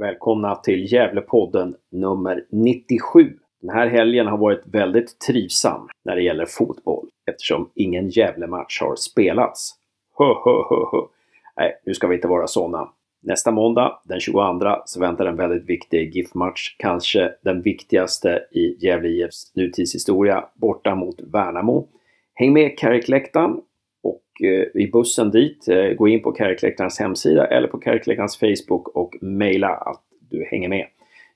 [0.00, 3.32] Välkomna till Gävlepodden nummer 97.
[3.62, 8.96] Den här helgen har varit väldigt trivsam när det gäller fotboll eftersom ingen Gävlematch har
[8.96, 9.74] spelats.
[10.18, 10.98] Hö, hö, hö, hö.
[11.56, 12.88] Nej, nu ska vi inte vara sådana.
[13.22, 14.40] Nästa måndag, den 22,
[14.84, 16.76] så väntar en väldigt viktig GIF-match.
[16.78, 21.88] Kanske den viktigaste i Gävle IFs nutidshistoria, borta mot Värnamo.
[22.34, 23.60] Häng med Carrick-läktaren
[24.02, 28.88] och eh, i bussen dit, eh, gå in på Carrick-läktarens hemsida eller på Carrick-läktarens Facebook
[28.88, 30.86] och mejla att du hänger med.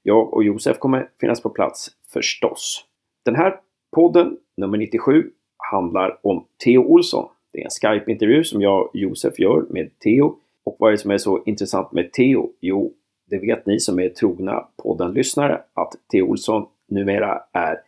[0.03, 2.85] Jag och Josef kommer finnas på plats förstås.
[3.25, 3.61] Den här
[3.97, 5.31] podden, nummer 97,
[5.71, 7.29] handlar om Theo Olsson.
[7.53, 10.39] Det är en Skype-intervju som jag och Josef gör med Theo.
[10.65, 12.53] Och vad är det som är så intressant med Theo?
[12.61, 12.93] Jo,
[13.31, 17.81] det vet ni som är trogna podden-lyssnare att Theo Olsson numera är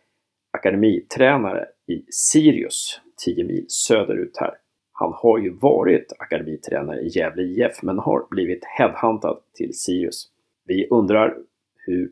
[0.51, 4.53] akademitränare i Sirius, 10 mil söderut här.
[4.99, 10.27] Han har ju varit akademitränare i Gävle IF men har blivit headhuntad till Sirius.
[10.65, 11.37] Vi undrar
[11.75, 12.11] hur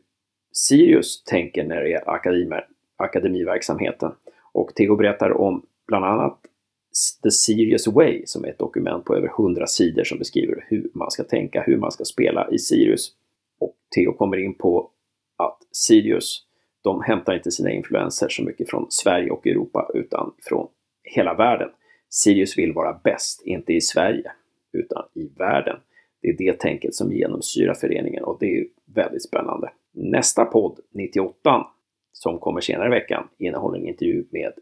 [0.52, 2.60] Sirius tänker när det gäller akademi,
[2.96, 4.12] akademiverksamheten.
[4.52, 6.38] Och Tego berättar om bland annat
[7.22, 11.10] The Sirius Way som är ett dokument på över 100 sidor som beskriver hur man
[11.10, 13.12] ska tänka, hur man ska spela i Sirius.
[13.60, 14.90] Och Theo kommer in på
[15.36, 16.42] att Sirius,
[16.82, 20.68] de hämtar inte sina influenser så mycket från Sverige och Europa utan från
[21.02, 21.68] hela världen.
[22.16, 24.32] Sirius vill vara bäst, inte i Sverige,
[24.72, 25.76] utan i världen.
[26.22, 29.72] Det är det tänket som genomsyrar föreningen och det är väldigt spännande.
[29.92, 31.66] Nästa podd, 98,
[32.12, 34.52] som kommer senare i veckan, innehåller en intervju med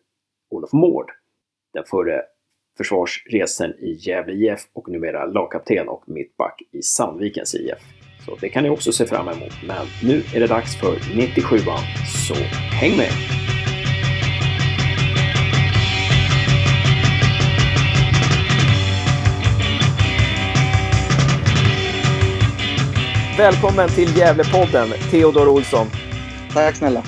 [0.51, 1.11] Olof Mård,
[1.73, 2.23] den förre
[2.77, 7.79] försvarsresen i Gävle IF och numera lagkapten och mittback i Sandvikens IF.
[8.27, 9.53] Så det kan ni också se fram emot.
[9.67, 11.79] Men nu är det dags för 97an,
[12.27, 12.35] så
[12.81, 13.44] häng med!
[23.39, 25.87] Välkommen till Gävlepodden, Theodor Olsson.
[26.53, 27.03] Tack snälla.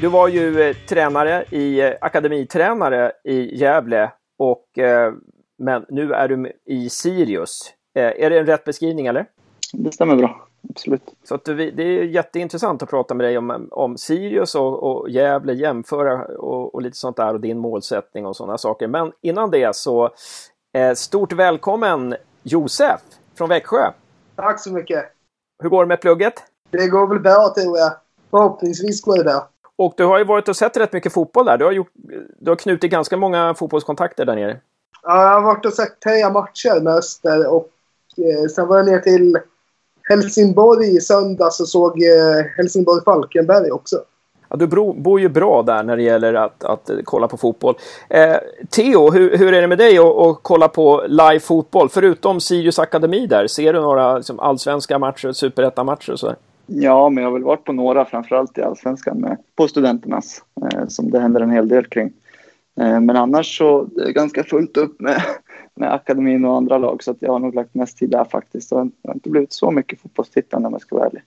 [0.00, 5.12] Du var ju eh, tränare i, eh, akademitränare i Gävle och eh,
[5.58, 7.74] men nu är du i Sirius.
[7.94, 9.26] Eh, är det en rätt beskrivning eller?
[9.72, 11.02] Det stämmer bra, absolut.
[11.24, 15.10] Så att det, det är jätteintressant att prata med dig om, om Sirius och, och
[15.10, 18.88] Gävle, jämföra och, och lite sånt där och din målsättning och sådana saker.
[18.88, 20.10] Men innan det så
[20.74, 23.00] eh, stort välkommen Josef
[23.34, 23.90] från Växjö.
[24.36, 25.19] Tack så mycket.
[25.60, 26.34] Hur går det med plugget?
[26.70, 27.92] Det går väl bra tror jag.
[28.30, 29.48] Förhoppningsvis går det bra.
[29.76, 31.58] Och du har ju varit och sett rätt mycket fotboll där.
[31.58, 31.92] Du har, gjort,
[32.38, 34.60] du har knutit ganska många fotbollskontakter där nere.
[35.02, 37.68] Ja, jag har varit och sett tre matcher med Öster och
[38.16, 39.38] eh, sen var jag ner till
[40.08, 43.96] Helsingborg i söndags och såg eh, Helsingborg-Falkenberg också.
[44.50, 47.74] Ja, du bor ju bra där när det gäller att, att kolla på fotboll.
[48.08, 48.36] Eh,
[48.70, 51.88] Theo, hur, hur, är det med dig att kolla på live fotboll?
[51.88, 56.36] Förutom Sirius Akademi där, ser du några liksom, allsvenska matcher, superettamatcher och sådär?
[56.66, 60.86] Ja, men jag har väl varit på några, framförallt i allsvenskan, med, på studenternas, eh,
[60.88, 62.12] som det händer en hel del kring.
[62.80, 65.22] Eh, men annars så är det ganska fullt upp med,
[65.74, 68.70] med akademin och andra lag, så att jag har nog lagt mest tid där faktiskt.
[68.70, 71.22] Det har, har inte blivit så mycket fotbollstittande om jag ska vara ärlig.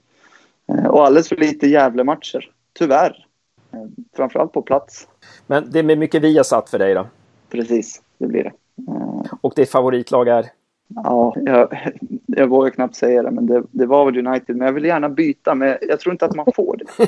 [0.70, 3.26] Eh, och alldeles för lite Gävle-matcher, tyvärr.
[3.74, 3.80] Eh,
[4.16, 5.08] framförallt på plats.
[5.48, 7.08] Men det är mycket Viasat för dig då?
[7.50, 8.52] Precis, det blir det.
[8.92, 10.46] Eh, och ditt favoritlag är?
[10.96, 11.92] Ja, jag,
[12.28, 14.56] jag vågar knappt säga det, men det, det, var väl United.
[14.56, 17.08] Men jag vill gärna byta, men jag tror inte att man får det.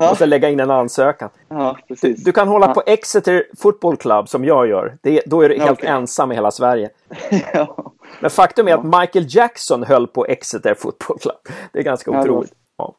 [0.00, 0.08] ja.
[0.08, 1.30] Måste lägga in en ansökan.
[1.48, 2.16] Ja, precis.
[2.16, 2.74] Du, du kan hålla ja.
[2.74, 4.98] på Exeter Football Club som jag gör.
[5.02, 5.90] Det, då är du helt okay.
[5.90, 6.90] ensam i hela Sverige.
[7.52, 7.92] ja.
[8.20, 11.56] Men faktum är att Michael Jackson höll på Exeter Football Club.
[11.72, 12.52] Det är ganska otroligt.
[12.78, 12.94] Ja.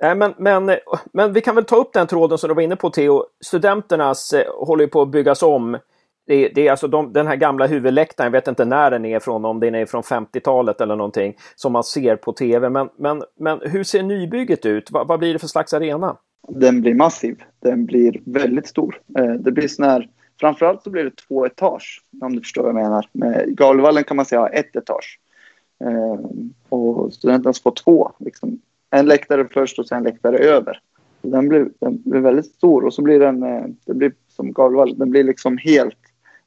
[0.00, 0.70] Men, men,
[1.12, 3.24] men vi kan väl ta upp den tråden som du var inne på Theo.
[3.40, 5.78] Studenternas eh, håller ju på att byggas om
[6.28, 9.20] det, det är alltså de, den här gamla huvudläktaren, jag vet inte när den är
[9.20, 12.70] från, om den är från 50-talet eller någonting, som man ser på tv.
[12.70, 14.90] Men, men, men hur ser nybygget ut?
[14.90, 16.16] Va, vad blir det för slags arena?
[16.48, 17.42] Den blir massiv.
[17.60, 19.00] Den blir väldigt stor.
[19.18, 20.08] Eh, det blir sån här,
[20.40, 23.08] framförallt så blir det två etage, om du förstår vad jag menar.
[23.12, 25.18] Med Galvallen kan man säga har ett etage.
[25.84, 26.26] Eh,
[26.68, 28.12] och studenterna får två.
[28.18, 28.60] Liksom.
[28.90, 30.80] En läktare först och sen läktare över.
[31.22, 34.98] Den blir, den blir väldigt stor och så blir den, eh, det blir som Gavlevallen,
[34.98, 35.98] den blir liksom helt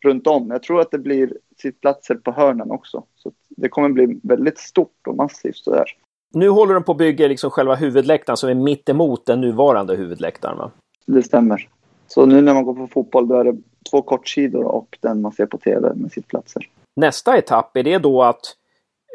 [0.03, 0.51] runt om.
[0.51, 3.03] Jag tror att det blir sittplatser på hörnen också.
[3.15, 5.85] Så det kommer bli väldigt stort och massivt sådär.
[6.33, 9.95] Nu håller de på att bygga liksom själva huvudläktaren som är mitt emot den nuvarande
[9.95, 10.71] huvudläktaren va?
[11.05, 11.69] Det stämmer.
[12.07, 13.57] Så nu när man går på fotboll då är det
[13.91, 16.69] två kortsidor och den man ser på tv med sittplatser.
[16.95, 18.41] Nästa etapp, är det då att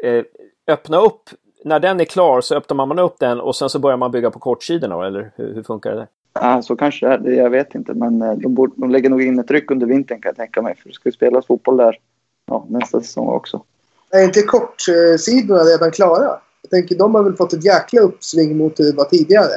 [0.03, 0.23] eh,
[0.67, 1.29] öppna upp,
[1.67, 4.31] när den är klar så öppnar man upp den och sen så börjar man bygga
[4.31, 6.07] på kortsidorna eller hur, hur funkar det?
[6.33, 7.43] Ja, så kanske det är.
[7.43, 7.93] Jag vet inte.
[7.93, 10.61] Men eh, de, borde, de lägger nog in ett tryck under vintern kan jag tänka
[10.61, 10.75] mig.
[10.75, 11.97] För det ska ju spelas fotboll där
[12.45, 13.63] ja, nästa säsong också.
[14.11, 16.39] Är inte kortsidorna redan klara?
[16.61, 19.53] Jag tänker, de har väl fått ett jäkla uppsving mot hur det var tidigare.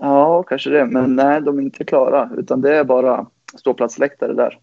[0.00, 0.86] Ja, kanske det.
[0.86, 2.30] Men nej, de är inte klara.
[2.36, 3.26] Utan det är bara
[3.58, 4.58] ståplatsläktare där.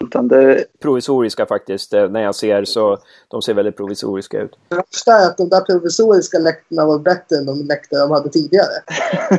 [0.00, 0.64] Utan det...
[0.80, 1.94] Provisoriska faktiskt.
[1.94, 2.98] Eh, när jag ser så
[3.28, 4.58] de ser väldigt provisoriska ut.
[4.68, 8.28] Det värsta är att de där provisoriska läktarna var bättre än de läktare de hade
[8.28, 8.82] tidigare.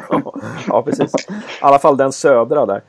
[0.68, 1.14] ja, precis.
[1.30, 2.82] I alla fall den södra där.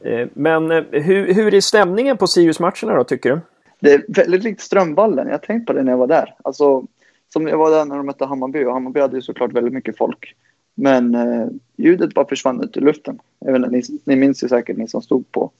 [0.00, 3.40] Eh, men eh, hur, hur är stämningen på Sirius-matcherna då, tycker du?
[3.80, 5.28] Det är väldigt likt Strömvallen.
[5.28, 6.34] Jag tänkte på det när jag var där.
[6.44, 6.84] Alltså,
[7.32, 9.98] som jag var där när de mötte Hammarby och Hammarby hade ju såklart väldigt mycket
[9.98, 10.34] folk.
[10.74, 13.18] Men eh, ljudet bara försvann ut i luften.
[13.38, 15.50] Jag vet inte, ni, ni minns ju säkert ni som stod på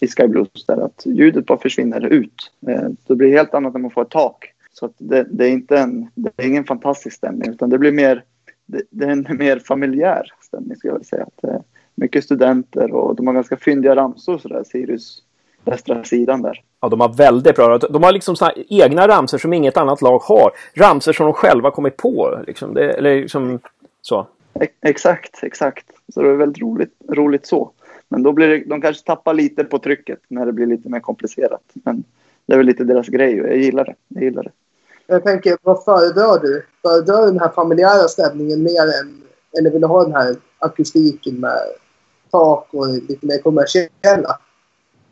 [0.00, 2.52] i Sky Blues där att ljudet bara försvinner ut.
[2.68, 4.52] Eh, det blir helt annat när man får ett tak.
[4.72, 8.24] Så det, det, är inte en, det är ingen fantastisk stämning utan det blir mer,
[8.66, 11.22] det, det är en mer familjär stämning skulle jag vilja säga.
[11.22, 11.60] Att, eh,
[11.94, 15.22] mycket studenter och de har ganska fyndiga ramsor sådär, Sirius
[15.64, 16.62] västra sidan där.
[16.80, 17.78] Ja, de har väldigt bra.
[17.78, 20.50] De har liksom såna egna ramser som inget annat lag har.
[20.74, 22.42] Ramser som de själva kommit på.
[22.46, 22.74] Liksom.
[22.74, 23.58] Det, eller liksom
[24.02, 24.26] så.
[24.82, 25.86] Exakt, exakt.
[26.14, 27.72] Så det är väldigt roligt, roligt så.
[28.10, 31.00] Men då blir det, de kanske tappar lite på trycket när det blir lite mer
[31.00, 31.62] komplicerat.
[31.72, 32.04] Men
[32.46, 33.94] det är väl lite deras grej och jag gillar det.
[34.08, 34.50] Jag gillar det.
[35.06, 36.66] Jag tänker, vad föredrar du?
[36.82, 39.22] Föredrar du den här familjära stämningen mer än...
[39.58, 41.58] Eller vill du ha den här akustiken med
[42.30, 44.38] tak och lite mer kommersiella?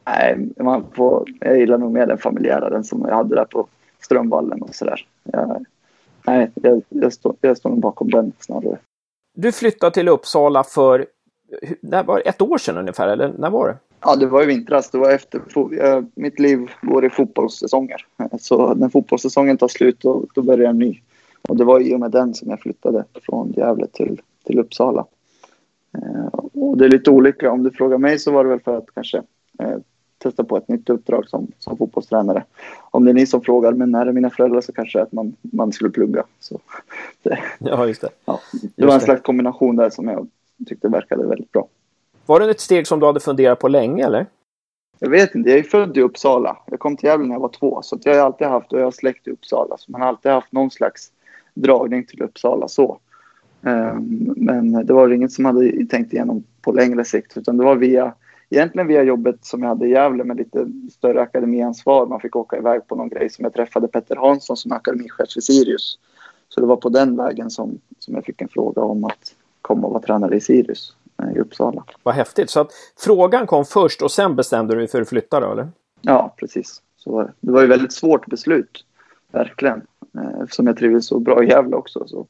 [0.06, 3.69] Nej, man får, jag gillar nog mer den familjära, den som jag hade där på
[4.00, 5.06] Strömvallen och sådär.
[6.27, 8.79] Nej, jag, jag, står, jag står nog bakom den snarare.
[9.35, 11.06] Du flyttade till Uppsala för
[11.81, 13.77] när var ett år sedan ungefär, eller när var det?
[14.00, 14.91] Ja, det var i vintras.
[14.91, 15.41] Det var efter,
[16.15, 18.06] mitt liv går i fotbollssäsonger.
[18.41, 21.00] Så när fotbollssäsongen tar slut, då, då börjar en ny.
[21.49, 25.06] Och det var i och med den som jag flyttade från Gävle till, till Uppsala.
[25.95, 27.50] Eh, och det är lite olika.
[27.50, 29.23] Om du frågar mig så var det väl för att kanske
[29.59, 29.79] eh,
[30.19, 32.45] testa på ett nytt uppdrag som, som fotbollstränare.
[32.91, 35.37] Om det är ni som frågar, men när är mina föräldrar så kanske att man,
[35.41, 36.25] man skulle plugga.
[36.41, 36.61] Så
[37.23, 38.09] det, ja, just det.
[38.25, 38.41] Ja,
[38.77, 40.27] det var en slags kombination där som jag
[40.66, 41.69] tyckte verkade väldigt bra.
[42.26, 44.26] Var det ett steg som du hade funderat på länge eller?
[44.99, 46.56] Jag vet inte, jag är född i Uppsala.
[46.66, 48.84] Jag kom till Gävle när jag var två, så jag har alltid haft, och jag
[48.84, 51.12] har släkt i Uppsala, så man har alltid haft någon slags
[51.55, 52.99] dragning till Uppsala så.
[53.60, 57.76] Um, men det var inget som hade tänkt igenom på längre sikt, utan det var
[57.76, 58.14] via
[58.50, 62.06] egentligen via jobbet som jag hade i Gävle med lite större akademiansvar.
[62.06, 65.32] Man fick åka iväg på någon grej som jag träffade Petter Hansson som är akademichef
[65.34, 65.99] för Sirius.
[66.49, 69.34] Så det var på den vägen som, som jag fick en fråga om att
[69.69, 70.93] komma och vara tränare i Sirius
[71.23, 71.85] eh, i Uppsala.
[72.03, 72.50] Vad häftigt.
[72.50, 75.69] Så att frågan kom först och sen bestämde du dig för att flytta då, eller?
[76.00, 76.82] Ja, precis.
[76.97, 77.32] Så var det.
[77.41, 78.85] det var ju väldigt svårt beslut,
[79.32, 79.82] verkligen.
[80.15, 82.05] Eh, eftersom jag trivdes så bra i Gävle också.
[82.06, 82.26] Så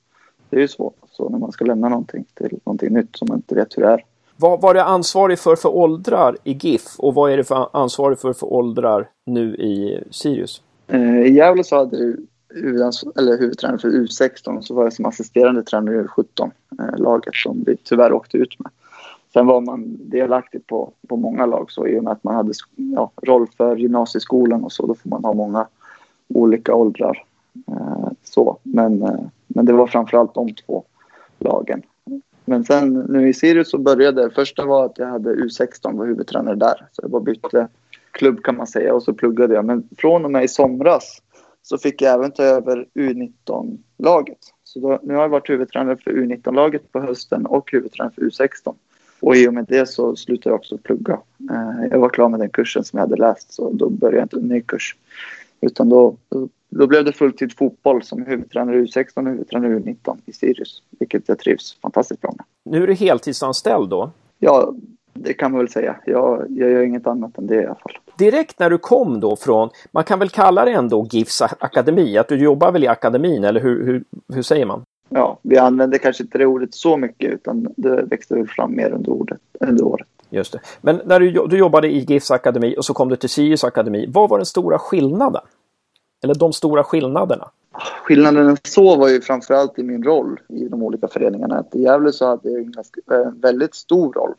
[0.50, 3.38] det är ju svårt så när man ska lämna någonting till någonting nytt som man
[3.38, 4.04] inte vet hur det är.
[4.36, 8.18] Vad var du ansvarig för för åldrar i GIF och vad är det för ansvarig
[8.18, 10.62] för för åldrar nu i Sirius?
[10.86, 12.26] Eh, I Gävle så hade du
[13.16, 17.64] eller huvudtränare för U16 så var jag som assisterande tränare i U17 eh, laget som
[17.66, 18.70] vi tyvärr åkte ut med.
[19.32, 22.52] Sen var man delaktig på, på många lag så i och med att man hade
[22.76, 25.66] ja, roll för gymnasieskolan och så då får man ha många
[26.28, 27.24] olika åldrar.
[27.68, 28.58] Eh, så.
[28.62, 30.84] Men, eh, men det var framförallt de två
[31.38, 31.82] lagen.
[32.44, 34.30] Men sen nu i Sirius så började det.
[34.30, 36.86] Första var att jag hade U16, var huvudtränare där.
[36.92, 37.68] Så jag bara bytte
[38.10, 39.64] klubb kan man säga och så pluggade jag.
[39.64, 41.22] Men från och med i somras
[41.62, 44.38] så fick jag även ta över U19-laget.
[44.64, 48.74] Så då, nu har jag varit huvudtränare för U19-laget på hösten och huvudtränare för U16.
[49.20, 51.20] Och i och med det så slutade jag också plugga.
[51.50, 54.24] Eh, jag var klar med den kursen som jag hade läst så då började jag
[54.24, 54.96] inte en ny kurs.
[55.60, 60.32] Utan då, då, då blev det fulltid fotboll som huvudtränare U16 och huvudtränare U19 i
[60.32, 60.82] Sirius.
[60.98, 62.44] Vilket jag trivs fantastiskt bra med.
[62.64, 64.10] Nu är du heltidsanställd då?
[64.38, 64.74] Ja,
[65.22, 65.96] det kan man väl säga.
[66.06, 67.98] Jag, jag gör inget annat än det i alla fall.
[68.18, 72.28] Direkt när du kom då från, man kan väl kalla det ändå GIFs akademi, att
[72.28, 74.82] du jobbar väl i akademin eller hur, hur, hur säger man?
[75.08, 78.90] Ja, vi använder kanske inte det ordet så mycket utan det växte väl fram mer
[78.90, 80.06] under, ordet, under året.
[80.30, 80.60] Just det.
[80.80, 84.06] Men när du, du jobbade i GIFs akademi och så kom du till Sirius akademi,
[84.08, 85.42] vad var den stora skillnaden?
[86.24, 87.48] Eller de stora skillnaderna?
[88.02, 91.58] Skillnaden så var ju framförallt i min roll i de olika föreningarna.
[91.58, 94.34] Att I Gävle så hade jag en väldigt stor roll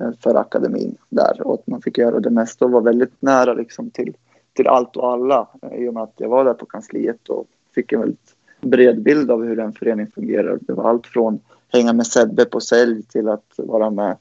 [0.00, 3.54] Eh, för akademin där och att man fick göra det mesta och var väldigt nära
[3.54, 4.16] liksom till,
[4.52, 7.46] till allt och alla eh, i och med att jag var där på kansliet och
[7.74, 10.58] fick en väldigt bred bild av hur en förening fungerar.
[10.60, 14.16] Det var allt från hänga med Sebbe på sälj till att vara med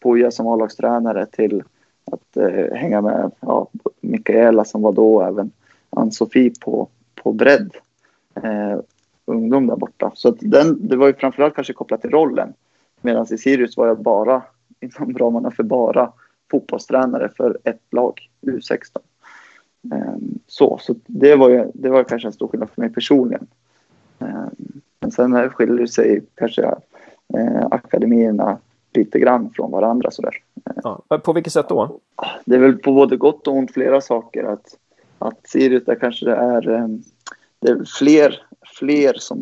[0.00, 1.62] Poja som A-lagstränare till
[2.04, 3.68] att eh, hänga med ja,
[4.00, 5.50] Mikaela som var då även
[5.90, 7.70] Ann-Sofie på, på bredd.
[8.34, 8.78] Eh,
[9.24, 10.12] ungdom där borta.
[10.14, 12.52] Så den, det var ju framförallt kanske kopplat till rollen.
[13.00, 14.42] Medan i Sirius var jag bara
[14.80, 16.12] inom ramarna för bara
[16.50, 18.98] fotbollstränare för ett lag, U16.
[19.92, 23.46] Ehm, så så det, var ju, det var kanske en stor skillnad för mig personligen.
[24.18, 26.62] Ehm, men sen skiljer sig kanske
[27.34, 28.58] eh, akademierna
[28.94, 30.10] lite grann från varandra.
[30.10, 30.34] Sådär.
[30.84, 32.00] Ja, på vilket sätt då?
[32.44, 34.44] Det är väl på både gott och ont flera saker.
[34.44, 34.76] Att,
[35.18, 37.02] att Sirius där kanske det är, ehm,
[37.58, 38.42] det är fler,
[38.78, 39.38] fler, som,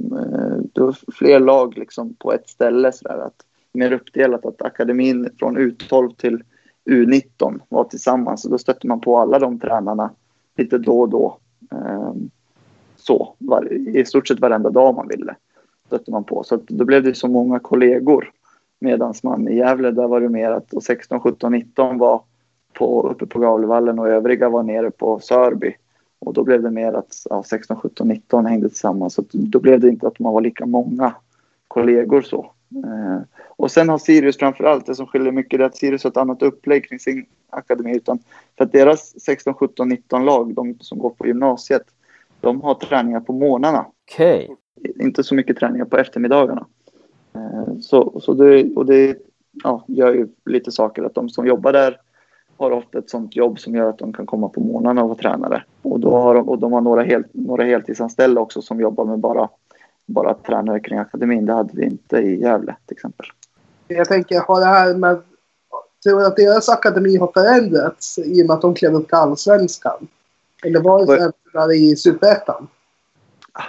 [0.76, 2.92] eh, fler lag liksom på ett ställe.
[2.92, 3.18] Sådär.
[3.18, 3.45] Att,
[3.76, 4.46] mer uppdelat.
[4.46, 6.42] Att akademin från U12 till
[6.84, 8.44] U19 var tillsammans.
[8.44, 10.10] Och då stötte man på alla de tränarna
[10.56, 11.38] lite då och då.
[11.70, 12.30] Ehm,
[12.96, 15.36] så, var, i stort sett varenda dag man ville
[15.86, 16.44] stötte man på.
[16.44, 18.30] Så då blev det så många kollegor.
[18.78, 22.22] Medan man i Gävle, där var det mer att 16, 17, 19 var
[22.72, 25.74] på, uppe på Gavlevallen och övriga var nere på Sörby.
[26.18, 29.14] Och då blev det mer att ja, 16, 17, 19 hängde tillsammans.
[29.14, 31.14] Så då blev det inte att man var lika många
[31.68, 32.52] kollegor så.
[32.70, 36.10] Eh, och sen har Sirius framför allt, det som skiljer mycket är att Sirius har
[36.10, 37.96] ett annat upplägg kring sin akademi.
[37.96, 38.18] Utan
[38.58, 41.82] för att deras 16, 17, 19 lag, de som går på gymnasiet,
[42.40, 43.86] de har träningar på morgnarna.
[44.04, 44.48] Okay
[44.84, 46.66] inte så mycket träningar på eftermiddagarna.
[47.34, 49.18] Eh, så, så det, och det
[49.64, 52.00] ja, gör ju lite saker att de som jobbar där
[52.56, 55.18] har ofta ett sånt jobb som gör att de kan komma på morgnarna och vara
[55.18, 55.64] tränare.
[55.82, 59.18] Och, då har de, och de har några, hel, några heltidsanställda också som jobbar med
[59.18, 59.48] bara,
[60.06, 61.46] bara tränare kring akademin.
[61.46, 63.26] Det hade vi inte i Gävle till exempel.
[63.88, 65.22] Jag tänker, har det här med...
[66.04, 69.16] Tror du att deras akademi har förändrats i och med att de klev upp till
[69.16, 70.08] allsvenskan?
[70.64, 72.68] Eller var det förändringar i superettan?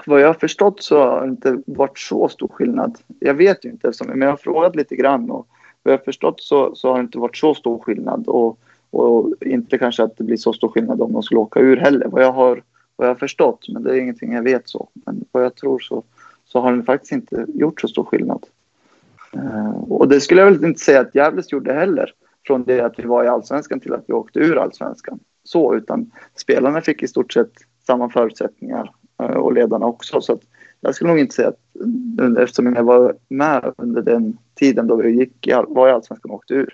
[0.06, 2.98] vad jag har förstått så har det inte varit så stor skillnad.
[3.20, 5.48] Jag vet ju inte, men jag har frågat lite grann och
[5.84, 8.60] vad jag har förstått så, så har det inte varit så stor skillnad och,
[8.92, 12.08] och inte kanske att det blir så stor skillnad om de skulle åka ur heller.
[12.08, 12.64] Vad jag har,
[12.96, 14.90] vad jag har förstått, men det är ingenting jag vet så.
[14.94, 16.04] Men vad jag tror så,
[16.48, 18.46] så har den faktiskt inte gjort så stor skillnad.
[19.34, 22.14] Eh, och det skulle jag väl inte säga att Gävles gjorde heller.
[22.48, 25.20] Från det att vi var i allsvenskan till att vi åkte ur allsvenskan.
[25.44, 27.52] Så, utan spelarna fick i stort sett
[27.88, 30.22] samma förutsättningar eh, och ledarna också.
[30.22, 30.40] Så
[30.82, 31.60] jag skulle nog inte säga att
[32.38, 36.54] eftersom jag var med under den tiden då vi gick, var i Allsvenskan och åkte
[36.54, 36.74] ur.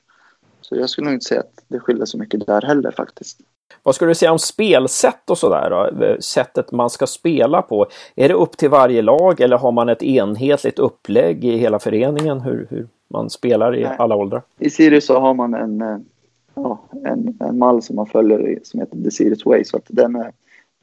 [0.61, 3.39] Så jag skulle nog inte säga att det skiljer så mycket där heller faktiskt.
[3.83, 6.21] Vad skulle du säga om spelsätt och sådär då?
[6.21, 7.87] Sättet man ska spela på.
[8.15, 12.41] Är det upp till varje lag eller har man ett enhetligt upplägg i hela föreningen
[12.41, 13.95] hur, hur man spelar i Nej.
[13.99, 14.41] alla åldrar?
[14.59, 15.97] I Sirius så har man en, eh,
[16.53, 19.63] ja, en, en mall som man följer som heter The Sirius Way.
[19.63, 20.31] Så att den är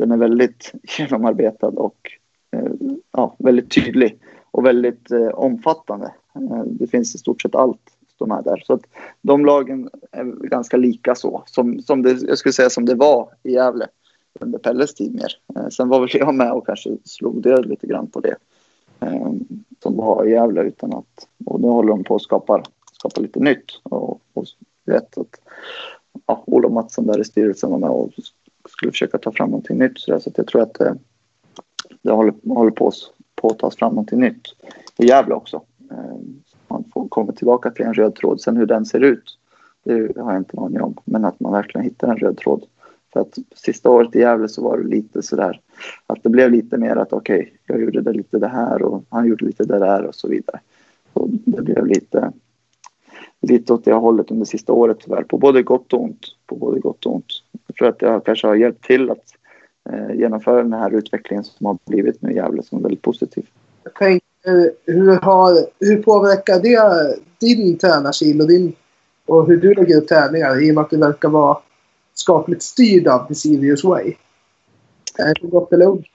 [0.01, 2.11] den är väldigt genomarbetad och
[2.51, 2.73] eh,
[3.13, 4.19] ja, väldigt tydlig
[4.51, 6.13] och väldigt eh, omfattande.
[6.35, 7.81] Eh, det finns i stort sett allt
[8.21, 8.62] de är där.
[8.67, 8.83] Så att
[9.23, 13.29] de lagen är ganska lika så, som, som det, jag skulle säga som det var
[13.43, 13.87] i Gävle
[14.41, 15.39] under Pelles tid mer.
[15.57, 18.37] Eh, sen var väl jag med och kanske slog död lite grann på det
[19.00, 19.33] eh,
[19.83, 22.62] som var i Gävle utan att, och nu håller de på att skapa,
[22.93, 24.45] skapa lite nytt och, och
[24.87, 25.41] vet att
[26.27, 28.11] ja, Olof Mattsson där i styrelsen var med och
[28.69, 30.00] skulle försöka ta fram någonting nytt.
[30.00, 30.97] Så, så jag tror att det,
[32.03, 32.93] det håller, håller på,
[33.35, 34.43] på att tas fram någonting nytt
[34.97, 35.62] i Gävle också
[37.11, 38.40] kommer tillbaka till en röd tråd.
[38.40, 39.38] Sen hur den ser ut,
[39.85, 40.95] det har jag inte en aning om.
[41.05, 42.64] Men att man verkligen hittar en röd tråd.
[43.12, 45.61] För att sista året i Gävle så var det lite sådär
[46.07, 49.05] att det blev lite mer att okej, okay, jag gjorde det lite det här och
[49.09, 50.61] han gjorde lite det där och så vidare.
[51.12, 52.33] Så det blev lite,
[53.40, 56.26] lite åt det hållet under sista året tyvärr, på både gott och ont.
[56.47, 57.33] På både gott och ont.
[57.67, 59.35] Jag tror att jag kanske har hjälpt till att
[59.90, 63.47] eh, genomföra den här utvecklingen som har blivit nu i Gävle som är väldigt positiv.
[63.85, 63.95] Jag
[64.47, 68.73] Eh, hur, har, hur påverkar det din tränarstil och, din,
[69.26, 71.59] och hur du lägger upp träningar i och med att du verkar vara
[72.14, 74.14] skapligt styrd av The Serious Way?
[75.18, 76.06] Är det gott eller ont?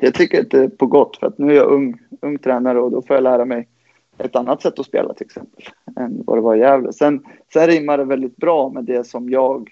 [0.00, 2.80] Jag tycker att det är på gott för att nu är jag ung, ung tränare
[2.80, 3.68] och då får jag lära mig
[4.18, 5.64] ett annat sätt att spela till exempel
[5.96, 6.92] än vad det var i Gävle.
[6.92, 9.70] Sen, sen rimmar det väldigt bra med det som jag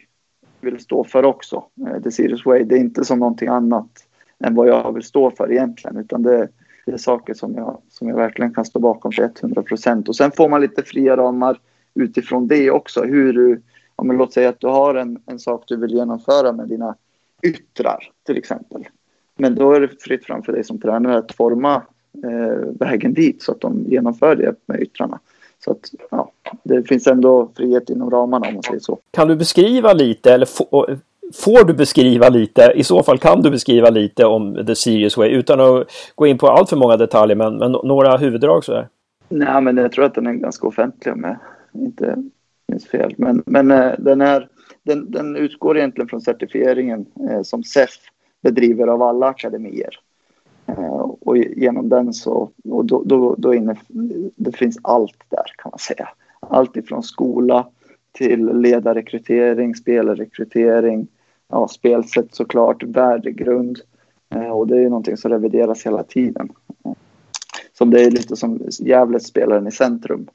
[0.61, 1.65] vill stå för också.
[1.87, 4.07] Eh, The Serious Way, det är inte som någonting annat
[4.45, 6.49] än vad jag vill stå för egentligen utan det,
[6.89, 10.09] det är saker som jag, som jag verkligen kan stå bakom till 100 procent.
[10.09, 11.59] Och sen får man lite fria ramar
[11.95, 13.03] utifrån det också.
[13.03, 13.63] Hur du,
[13.97, 16.95] om låt säga att du har en, en sak du vill genomföra med dina
[17.43, 18.89] yttrar till exempel.
[19.37, 21.83] Men då är det fritt fram för dig som tränare att forma
[22.25, 25.19] eh, vägen dit så att de genomför det med yttrarna.
[25.65, 28.99] Så att ja, det finns ändå frihet inom ramarna om man säger så.
[29.11, 30.97] Kan du beskriva lite eller få,
[31.35, 35.31] får du beskriva lite, i så fall kan du beskriva lite om The Serious Way
[35.31, 38.89] utan att gå in på allt för många detaljer men, men några huvuddrag sådär?
[39.29, 41.37] Nej men jag tror att den är ganska offentlig om jag
[41.83, 42.17] inte
[42.69, 43.15] minns fel.
[43.19, 44.49] Men, men eh, den, är,
[44.83, 47.91] den, den utgår egentligen från certifieringen eh, som SEF
[48.43, 50.01] bedriver av alla akademier.
[50.67, 53.77] Eh, och genom den så, och då, då, då inne,
[54.37, 56.09] det finns allt där kan man säga.
[56.41, 57.67] Allt ifrån skola
[58.13, 61.09] till ledarrekrytering, spelarrekrytering,
[61.49, 63.81] ja, spelsätt såklart, värdegrund.
[64.35, 66.49] Eh, och det är ju någonting som revideras hela tiden.
[67.79, 70.27] Som det är lite som Gävle spelaren i centrum.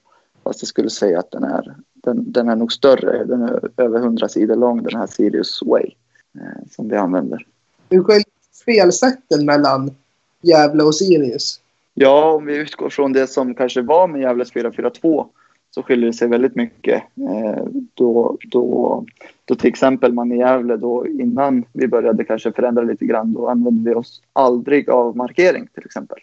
[0.44, 3.24] Fast jag skulle säga att den är, den, den är nog större.
[3.24, 5.92] Den är över 100 sidor lång, den här Sirius Way.
[6.36, 7.48] Eh, som vi använder.
[7.90, 9.92] Hur skiljer spelsätten mellan
[10.42, 11.60] Gävle och Sirius?
[11.94, 15.26] Ja, om vi utgår från det som kanske var med Gävles 4-4-2
[15.76, 17.04] så skiljer det sig väldigt mycket.
[17.30, 17.64] Eh,
[17.94, 19.06] då, då,
[19.46, 23.48] då till exempel man i Gävle då innan vi började kanske förändra lite grann då
[23.48, 26.18] använde vi oss aldrig av markering till exempel.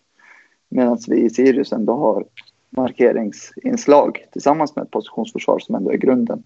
[0.68, 2.24] Medan vi i Sirius ändå har
[2.70, 6.42] markeringsinslag tillsammans med ett positionsförsvar som ändå är grunden.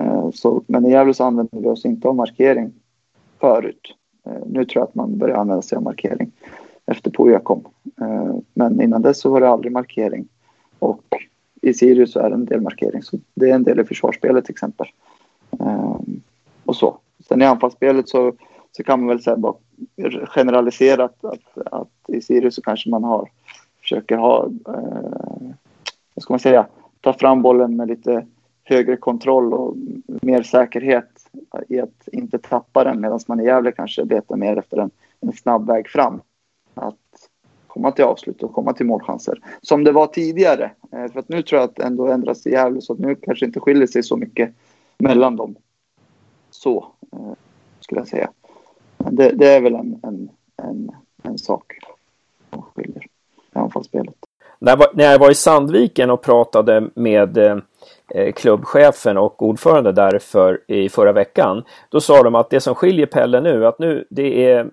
[0.00, 2.72] Eh, så, men i Gävle så använder vi oss inte av markering
[3.40, 3.94] förut.
[4.26, 6.32] Eh, nu tror jag att man börjar använda sig av markering
[6.86, 7.64] efter Poja kom.
[8.00, 10.28] Eh, men innan dess så var det aldrig markering.
[11.60, 13.02] I Sirius så är det en del markering.
[13.02, 14.86] Så det är en del i försvarsspelet till exempel.
[15.60, 16.20] Ehm,
[16.64, 16.98] och så.
[17.28, 18.32] Sen i anfallsspelet så,
[18.72, 19.54] så kan man väl säga bara
[20.26, 23.28] generaliserat att, att i Sirius så kanske man har
[23.80, 25.50] försöker ha, eh,
[26.14, 26.66] vad ska man säga,
[27.00, 28.26] ta fram bollen med lite
[28.64, 29.76] högre kontroll och
[30.22, 31.30] mer säkerhet
[31.68, 34.90] i att inte tappa den medan man i Gävle kanske letar mer efter en,
[35.20, 36.20] en snabb väg fram.
[36.74, 36.96] Att
[37.72, 39.40] komma till avslut och komma till målchanser.
[39.62, 40.70] Som det var tidigare.
[40.92, 43.14] Eh, för att nu tror jag att det ändå ändras i Gävle så att nu
[43.14, 44.50] kanske inte skiljer sig så mycket
[44.98, 45.54] mellan dem.
[46.50, 47.32] Så eh,
[47.80, 48.30] skulle jag säga.
[48.98, 50.30] Men det, det är väl en, en,
[50.62, 50.90] en,
[51.22, 51.72] en sak
[52.50, 53.06] som skiljer
[53.52, 54.14] anfallsspelet.
[54.58, 59.92] När jag, var, när jag var i Sandviken och pratade med eh, klubbchefen och ordförande
[59.92, 61.64] där för, i förra veckan.
[61.88, 64.70] Då sa de att det som skiljer Pelle nu, att nu det är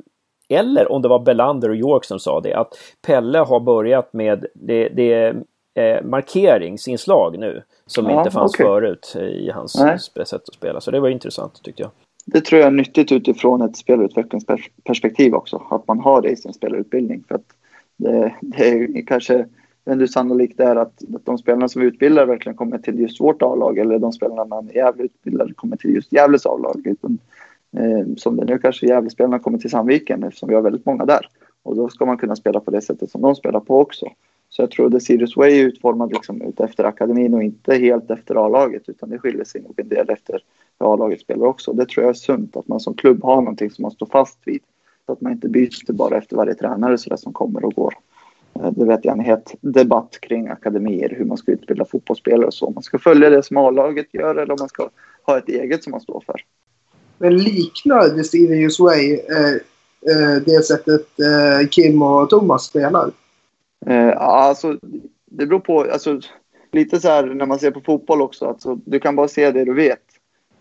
[0.50, 2.74] eller om det var Bellander och York som sa det, att
[3.08, 5.36] Pelle har börjat med det, det
[5.76, 8.66] eh, markeringsinslag nu som ja, inte fanns okay.
[8.66, 10.00] förut i hans Nej.
[10.00, 10.82] sätt att spela.
[10.82, 11.92] Så det var intressant tyckte jag.
[12.26, 16.54] Det tror jag är nyttigt utifrån ett spelutvecklingsperspektiv också, att man har det i sin
[16.54, 17.24] spelarutbildning.
[17.28, 17.46] För att
[17.98, 19.46] det, det är kanske
[19.86, 23.42] ändå sannolikt är att, att de spelarna som vi utbildar verkligen kommer till just vårt
[23.42, 26.82] A-lag eller de spelarna man i Gävle utbildar kommer till just Gävles A-lag.
[26.88, 27.18] Utan,
[27.78, 31.30] Eh, som det nu kanske Gävlespelarna kommer till Sandviken eftersom vi har väldigt många där.
[31.64, 34.12] Och då ska man kunna spela på det sättet som de spelar på också.
[34.50, 38.12] Så jag tror att Sirius Way är utformad liksom ut efter akademin och inte helt
[38.12, 40.40] efter A-laget utan det skiljer sig nog en del efter
[40.80, 41.74] hur A-laget spelar också.
[41.74, 44.40] Det tror jag är sunt att man som klubb har någonting som man står fast
[44.46, 44.62] vid.
[45.06, 47.94] Så att man inte byter bara efter varje tränare så där som kommer och går.
[48.54, 52.54] Eh, det vet jag en het debatt kring akademier, hur man ska utbilda fotbollsspelare och
[52.54, 52.70] så.
[52.70, 54.90] Man ska följa det som A-laget gör eller om man ska
[55.24, 56.42] ha ett eget som man står för.
[57.18, 59.54] Men liknar det Steven Hughes Way eh,
[60.12, 63.12] eh, det sättet eh, Kim och Thomas spelar?
[63.86, 64.80] Eh, alltså,
[65.26, 65.82] det beror på.
[65.82, 66.22] Alltså,
[66.72, 68.46] lite så här när man ser på fotboll också.
[68.46, 70.04] Alltså, du kan bara se det du vet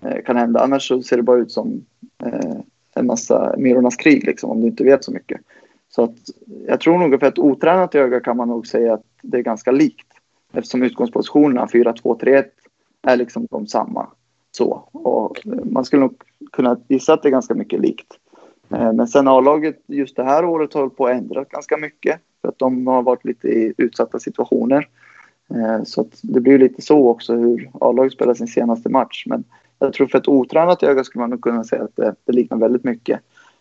[0.00, 0.60] eh, kan hända.
[0.60, 1.84] Annars så ser det bara ut som
[2.24, 2.56] eh,
[2.94, 5.40] en massa Myrornas krig liksom, om du inte vet så mycket.
[5.88, 6.16] Så att,
[6.66, 9.70] jag tror nog för ett otränat öga kan man nog säga att det är ganska
[9.70, 10.06] likt.
[10.52, 12.44] Eftersom utgångspositionerna 4-2-3-1
[13.02, 14.06] är liksom de samma.
[14.56, 14.88] Så.
[14.92, 18.06] Och man skulle nog kunna gissa att det är ganska mycket likt.
[18.70, 22.20] Eh, men sen A-laget just det här året har på att ändra ganska mycket.
[22.42, 24.88] För att de har varit lite i utsatta situationer.
[25.50, 29.24] Eh, så att det blir lite så också hur A-laget spelar sin senaste match.
[29.26, 29.44] Men
[29.78, 32.58] jag tror för ett otränat öga skulle man nog kunna säga att det, det liknar
[32.58, 33.20] väldigt mycket.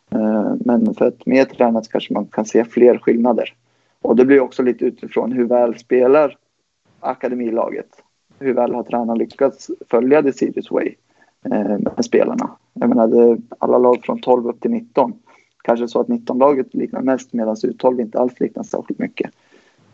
[0.09, 3.53] Eh, men för ett mer tränat kanske man kan se fler skillnader.
[4.01, 6.37] Och det blir också lite utifrån hur väl spelar
[6.99, 8.04] akademilaget.
[8.39, 10.95] Hur väl har tränaren lyckats följa the Sirius way
[11.43, 12.49] eh, med spelarna.
[12.73, 15.13] Jag menar, det, alla lag från 12 upp till 19.
[15.63, 19.31] Kanske så att 19-laget liknar mest medan U12 inte alls liknar särskilt mycket.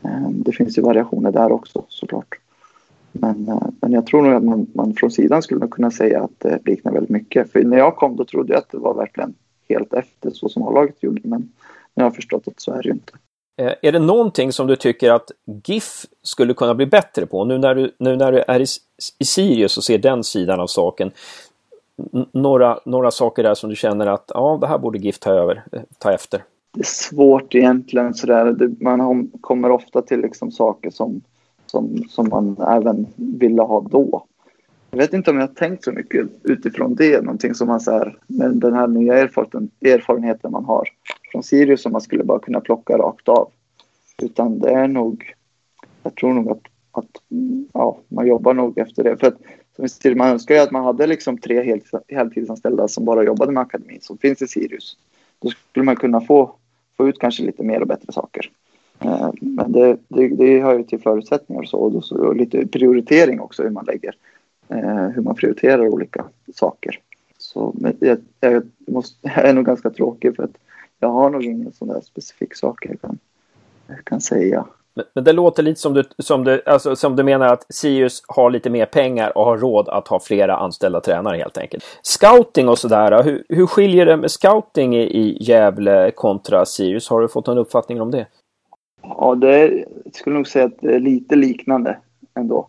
[0.04, 2.40] Eh, det finns ju variationer där också såklart.
[3.12, 6.40] Men, eh, men jag tror nog att man, man från sidan skulle kunna säga att
[6.40, 7.52] det liknar väldigt mycket.
[7.52, 9.34] För när jag kom då trodde jag att det var verkligen
[9.70, 11.22] helt efter så som A-laget gjorde.
[11.24, 11.52] Men
[11.94, 13.14] jag har förstått att så är det ju inte.
[13.58, 15.32] Eh, är det någonting som du tycker att
[15.64, 17.46] GIF skulle kunna bli bättre på?
[17.46, 18.66] Nu när du, nu när du är i,
[19.20, 21.12] i Sirius och ser den sidan av saken.
[22.32, 25.64] Några, några saker där som du känner att ja, det här borde GIF ta över,
[25.72, 26.44] eh, ta efter?
[26.74, 28.56] Det är svårt egentligen sådär.
[28.84, 31.22] Man kommer ofta till liksom saker som
[31.72, 34.26] som, som man även ville ha då.
[34.92, 37.92] Jag vet inte om jag har tänkt så mycket utifrån det, någonting som man så
[37.92, 40.90] här, med den här nya erfarenheten man har
[41.32, 43.50] från Sirius som man skulle bara kunna plocka rakt av.
[44.22, 45.34] Utan det är nog,
[46.04, 47.10] jag tror nog att, att
[47.74, 49.18] ja, man jobbar nog efter det.
[49.18, 49.38] För att,
[49.76, 53.62] som säger, man önskar ju att man hade liksom tre heltidsanställda som bara jobbade med
[53.62, 54.98] akademin som finns i Sirius.
[55.40, 56.52] Då skulle man kunna få,
[56.98, 58.52] få ut kanske lite mer och bättre saker.
[59.00, 62.68] Eh, men det, det, det hör ju till förutsättningar och så, och, så, och lite
[62.68, 64.16] prioritering också hur man lägger,
[64.68, 67.00] eh, hur man prioriterar olika saker.
[67.38, 70.58] Så men jag, jag, måste, jag är nog ganska tråkig för att
[71.02, 73.18] jag har nog ingen sån där specifik sak jag kan,
[73.88, 74.66] jag kan säga.
[74.94, 78.24] Men, men det låter lite som du, som, du, alltså, som du menar att Sirius
[78.28, 81.84] har lite mer pengar och har råd att ha flera anställda tränare helt enkelt.
[82.02, 87.10] Scouting och sådär, hur, hur skiljer det med scouting i, i Gävle kontra Sirius?
[87.10, 88.28] Har du fått en uppfattning om det?
[89.02, 91.98] Ja, det är, jag skulle nog säga att det är lite liknande
[92.36, 92.68] ändå.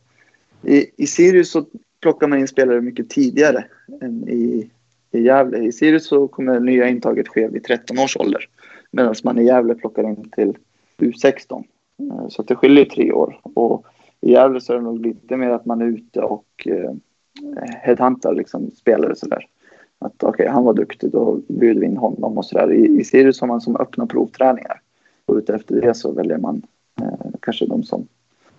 [0.62, 1.64] I, i Sirius så
[2.00, 3.64] plockar man in spelare mycket tidigare
[4.00, 4.70] än i,
[5.12, 5.58] i Gävle.
[5.58, 8.48] I Sirius så kommer nya intaget ske vid 13 års ålder.
[8.90, 10.56] Medan man i Gävle plockar in till
[10.98, 11.64] U16.
[11.98, 13.40] Eh, så det skiljer tre år.
[13.42, 13.86] Och
[14.20, 16.92] i Gävle så är det nog lite mer att man är ute och eh,
[17.82, 19.46] headhuntar liksom spelare sådär.
[19.98, 22.72] Att okej, okay, han var duktig, då bjuder vi in honom och sådär.
[22.72, 24.80] I, I Sirius har man som öppna provträningar.
[25.26, 26.62] Och utefter det så väljer man
[27.00, 28.08] eh, kanske de som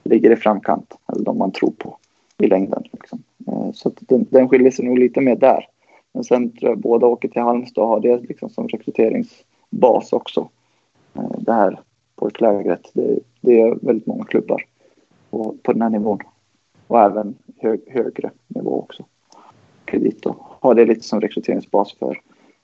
[0.04, 1.98] ligger i framkant eller de man tror på
[2.38, 2.84] i längden.
[2.92, 3.24] Liksom.
[3.48, 5.68] Eh, så den, den skiljer sig nog lite mer där.
[6.14, 10.50] Men sen tror jag båda åker till Halmstad och har det liksom som rekryteringsbas också.
[11.14, 11.80] Eh, det här
[12.16, 14.66] pojklägret, det, det är väldigt många klubbar
[15.30, 16.20] på, på den här nivån.
[16.88, 19.06] Och även hög, högre nivå också.
[19.86, 22.22] Kredit och ha det lite som rekryteringsbas för,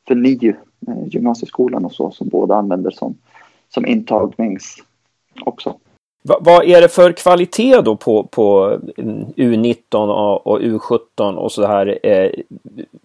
[0.08, 0.54] för NIU,
[0.88, 3.18] eh, gymnasieskolan och så, som båda använder som,
[3.70, 4.84] som intagnings
[5.46, 5.80] också.
[6.30, 11.66] Va, vad är det för kvalitet då på, på mm, U19 och, U17 och så
[11.66, 12.32] här eh,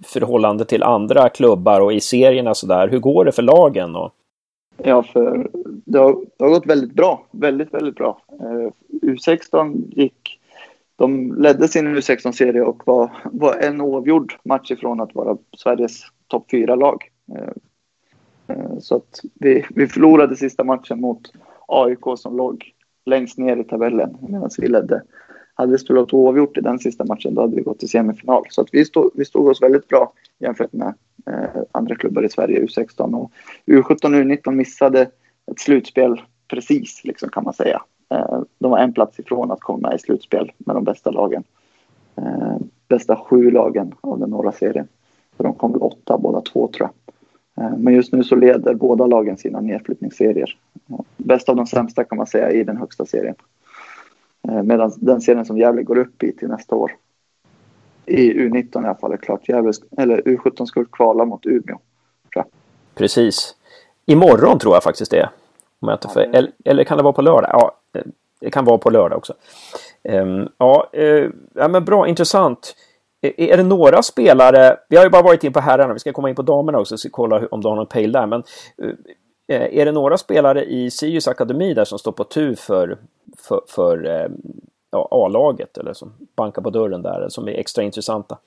[0.02, 2.88] förhållande till andra klubbar och i serierna så där?
[2.88, 3.92] Hur går det för lagen?
[3.92, 4.10] Då?
[4.76, 5.50] Ja, för
[5.84, 7.26] det har, det har gått väldigt bra.
[7.30, 8.18] Väldigt, väldigt bra.
[8.40, 8.70] Eh, uh,
[9.02, 10.40] U16 gick...
[10.96, 16.46] De ledde sin U16-serie och var, var en oavgjord match ifrån att vara Sveriges topp
[16.50, 17.04] fyra lag.
[17.32, 21.20] Uh, uh, så att vi, vi förlorade sista matchen mot
[21.68, 25.02] AIK som låg längst ner i tabellen medan vi ledde.
[25.54, 28.44] Hade vi spelat oavgjort i den sista matchen då hade vi gått till semifinal.
[28.50, 30.94] Så att vi, stod, vi stod oss väldigt bra jämfört med
[31.26, 33.30] eh, andra klubbar i Sverige, U16 och
[33.66, 35.00] U17 och U19 missade
[35.46, 37.82] ett slutspel precis liksom kan man säga.
[38.08, 41.44] Eh, de var en plats ifrån att komma med i slutspel med de bästa lagen.
[42.16, 42.56] Eh,
[42.88, 44.88] bästa sju lagen av den norra serien.
[45.36, 47.13] Så de kom väl åtta båda två tror jag.
[47.60, 50.56] Eh, men just nu så leder båda lagen sina nedflyttningsserier.
[51.16, 53.34] Bäst av de sämsta kan man säga i den högsta serien.
[54.48, 56.92] Eh, medan den serien som Gävle går upp i till nästa år.
[58.06, 59.48] I U19 i alla fall är klart.
[59.48, 61.78] Gävle, eller U17 ska kvala mot Umeå.
[62.94, 63.56] Precis.
[64.06, 65.28] Imorgon tror jag faktiskt det.
[65.80, 67.50] Om jag inte för, eller, eller kan det vara på lördag?
[67.52, 67.72] Ja,
[68.40, 69.34] det kan vara på lördag också.
[70.58, 72.76] Ja, uh, ja, men bra, intressant.
[73.24, 76.28] Är det några spelare, vi har ju bara varit in på herrarna, vi ska komma
[76.28, 78.42] in på damerna också, och kolla om du har någon pejl där, men
[78.82, 78.88] eh,
[79.56, 82.98] eh, är det några spelare i Sirius akademi där som står på tur för,
[83.36, 84.28] för, för eh,
[84.90, 88.38] ja, A-laget eller som bankar på dörren där, som är extra intressanta?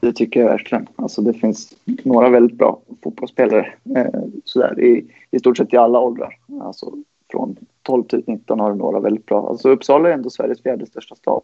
[0.00, 0.86] Det tycker jag verkligen.
[0.96, 5.98] Alltså det finns några väldigt bra fotbollsspelare eh, sådär, i, i stort sett i alla
[5.98, 6.38] åldrar.
[6.62, 6.92] Alltså
[7.30, 9.48] från 12 till 19 har du några väldigt bra.
[9.48, 11.42] Alltså Uppsala är ändå Sveriges fjärde största stad.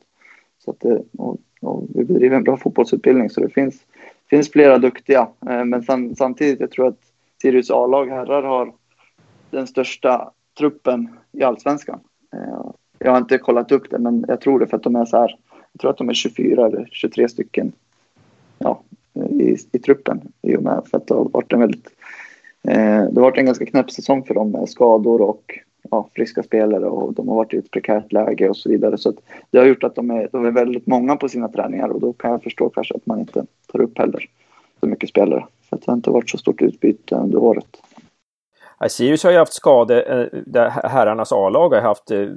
[0.64, 3.80] Så att det, och, och vi bedriver en bra fotbollsutbildning så det finns,
[4.30, 5.28] finns flera duktiga.
[5.50, 7.00] Eh, men sam, samtidigt, jag tror att
[7.42, 8.72] Sirius A-lag herrar har
[9.50, 12.00] den största truppen i allsvenskan.
[12.32, 15.04] Eh, jag har inte kollat upp det, men jag tror det för att de är
[15.04, 15.38] så här.
[15.72, 17.72] Jag tror att de är 24 eller 23 stycken
[18.58, 18.82] ja,
[19.30, 21.86] i, i truppen i och med för att det har varit en väldigt
[22.62, 25.58] eh, det har varit en ganska knäpp säsong för dem med skador och
[25.90, 28.98] ja, friska spelare och de har varit i ett prekärt läge och så vidare.
[28.98, 29.12] Så
[29.50, 32.12] det har gjort att de är, de är väldigt många på sina träningar och då
[32.12, 34.28] kan jag förstå kanske att man inte tar upp heller
[34.80, 35.44] så mycket spelare.
[35.68, 37.82] För att det har inte varit så stort utbyte under året.
[38.86, 42.28] Sirius har ju haft skador, eh, herrarnas A-lag har haft eh,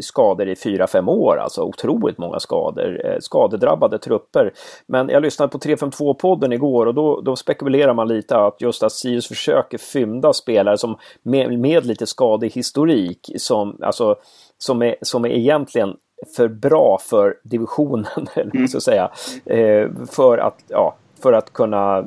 [0.00, 4.52] skador i fyra fem år, alltså otroligt många skador, eh, skadedrabbade trupper.
[4.86, 8.92] Men jag lyssnade på 352-podden igår och då, då spekulerar man lite att just att
[8.92, 14.16] Sirius försöker fynda spelare som med, med lite skadehistorik som, alltså,
[14.58, 15.96] som, är, som är egentligen
[16.36, 19.10] för bra för divisionen, eller vad ska säga,
[20.10, 22.04] för att, ja, för att kunna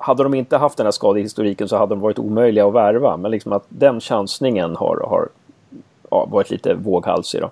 [0.00, 3.16] hade de inte haft den här skadehistoriken så hade de varit omöjliga att värva.
[3.16, 5.28] Men liksom att den chansningen har, har
[6.10, 7.40] ja, varit lite våghalsig.
[7.40, 7.50] Då.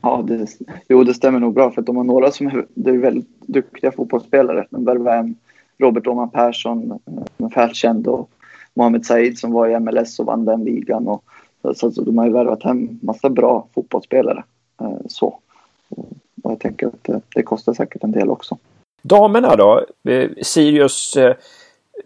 [0.00, 0.46] Ja, det,
[0.88, 1.70] jo, det stämmer nog bra.
[1.70, 4.66] För att de har några som är, är väldigt duktiga fotbollsspelare.
[4.70, 5.36] De värvade en
[5.78, 7.00] Robert Åman Persson,
[7.38, 8.30] en välkänd, och
[8.74, 11.08] Mohamed Said som var i MLS och vann den ligan.
[11.08, 11.24] Och,
[11.76, 14.44] så, så de har ju värvat hem massa bra fotbollsspelare.
[14.80, 15.38] Eh, så.
[16.42, 18.58] Och jag tänker att det, det kostar säkert en del också.
[19.02, 19.84] Damerna då?
[20.08, 21.34] Eh, Sirius eh,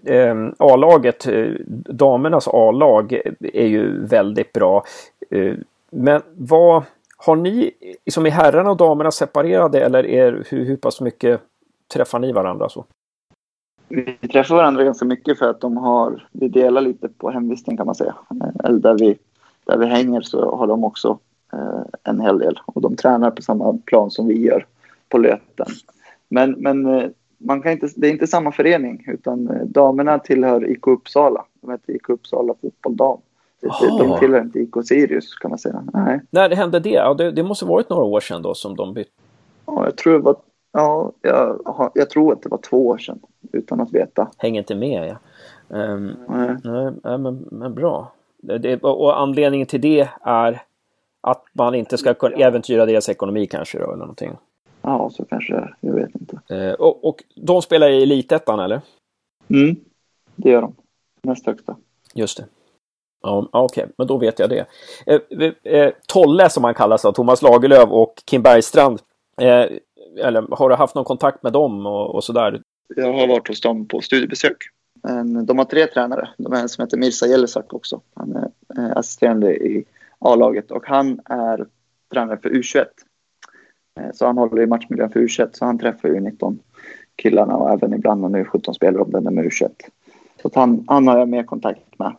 [0.07, 1.51] Ehm, A-laget, eh,
[1.89, 4.85] damernas A-lag är ju väldigt bra.
[5.31, 5.55] Eh,
[5.91, 6.83] men vad
[7.17, 7.71] har ni,
[8.05, 11.41] liksom är herrarna och damerna separerade eller är, hur, hur pass mycket
[11.95, 12.85] träffar ni varandra så?
[13.89, 17.87] vi träffar varandra ganska mycket för att de har, vi delar lite på hemvisten kan
[17.87, 18.15] man säga.
[18.31, 19.19] Eh, eller där vi,
[19.65, 21.19] där vi hänger så har de också
[21.53, 24.67] eh, en hel del och de tränar på samma plan som vi gör
[25.09, 25.67] på Löten.
[26.29, 30.71] Men, men eh, man kan inte, det är inte samma förening utan eh, damerna tillhör
[30.71, 31.45] IK Uppsala.
[31.61, 33.19] De heter IK Uppsala Fotboll Dam.
[33.61, 33.99] Jaha.
[33.99, 35.85] De tillhör inte IK Sirius kan man säga.
[35.93, 36.21] Nej.
[36.31, 36.91] När det hände det?
[36.91, 39.11] Ja, det, det måste varit några år sedan då som de bytte.
[39.67, 40.37] Ja, jag tror det var,
[40.73, 43.19] ja, jag, jag tror att det var två år sedan
[43.53, 44.29] utan att veta.
[44.39, 45.17] Hänger inte med ja.
[45.77, 46.57] Ehm, Nej.
[47.05, 48.13] nej, men, men bra.
[48.43, 50.63] Det, och anledningen till det är
[51.21, 54.37] att man inte ska kunna äventyra deras ekonomi kanske då, eller någonting.
[54.87, 55.77] Ja, så kanske det är.
[55.81, 56.55] Jag vet inte.
[56.55, 58.81] Eh, och, och de spelar i Elitettan eller?
[59.49, 59.77] Mm,
[60.37, 60.75] det gör de.
[61.23, 61.77] Näst högsta.
[62.15, 62.45] Just det.
[63.23, 64.67] Ja, Okej, men då vet jag det.
[65.07, 69.01] Eh, eh, Tolle som han kallas av Thomas Lagerlöf och Kim Bergstrand.
[69.41, 69.67] Eh,
[70.25, 72.63] eller har du haft någon kontakt med dem och, och sådär?
[72.97, 74.57] Jag har varit hos dem på studiebesök.
[75.03, 76.29] Men de har tre tränare.
[76.39, 78.01] De har en som heter Mirza Jelisak också.
[78.15, 79.85] Han är eh, assisterande i
[80.19, 81.67] A-laget och han är
[82.13, 82.87] tränare för U21.
[84.01, 86.59] Eh, så han håller i matchmiljön för U21 så han träffar ju 19
[87.17, 89.71] killarna och även ibland någon U17 spelare om den är med U21.
[90.43, 92.13] Så att han, han har jag mer kontakt med.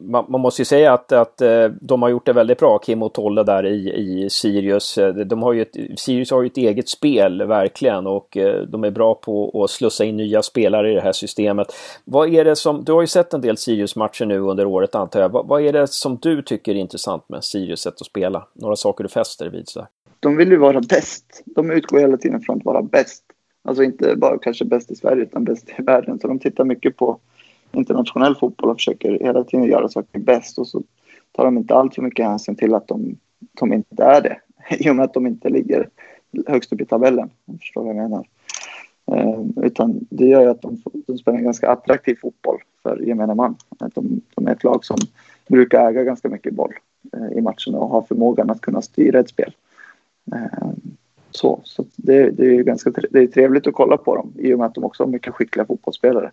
[0.00, 3.02] Man, man måste ju säga att, att eh, de har gjort det väldigt bra, Kim
[3.02, 4.98] och Tolle där i, i Sirius.
[4.98, 8.38] Eh, de har ju ett, Sirius har ju ett eget spel verkligen och
[8.68, 11.66] de är bra på att slussa in nya spelare i det här systemet.
[12.04, 15.20] Vad är det som, du har ju sett en del Sirius-matcher nu under året antar
[15.20, 15.28] jag.
[15.28, 18.46] Vad, vad är det som du tycker är intressant med Sirius sätt att spela?
[18.52, 19.68] Några saker du fäster vid?
[19.68, 19.86] Så
[20.20, 21.42] de vill ju vara bäst.
[21.44, 23.24] De utgår hela tiden från att vara bäst.
[23.64, 26.18] Alltså inte bara kanske bäst i Sverige utan bäst i världen.
[26.18, 27.18] Så de tittar mycket på
[27.72, 30.58] internationell fotboll och försöker hela tiden göra saker bäst.
[30.58, 30.82] Och så
[31.32, 33.16] tar de inte allt för mycket hänsyn till att de,
[33.60, 34.40] de inte är det.
[34.78, 35.88] I och med att de inte ligger
[36.46, 37.30] högst upp i tabellen.
[37.44, 38.26] Jag förstår vad jag menar.
[39.12, 43.34] Eh, utan det gör ju att de, de spelar en ganska attraktiv fotboll för gemene
[43.34, 43.56] man.
[43.78, 44.96] Att de, de är ett lag som
[45.48, 46.72] brukar äga ganska mycket boll
[47.12, 49.52] eh, i matcherna och har förmågan att kunna styra ett spel.
[50.32, 50.68] Eh,
[51.30, 54.54] Så, så det, det är ju ganska det är trevligt att kolla på dem i
[54.54, 56.30] och med att de också har mycket skickliga fotbollsspelare.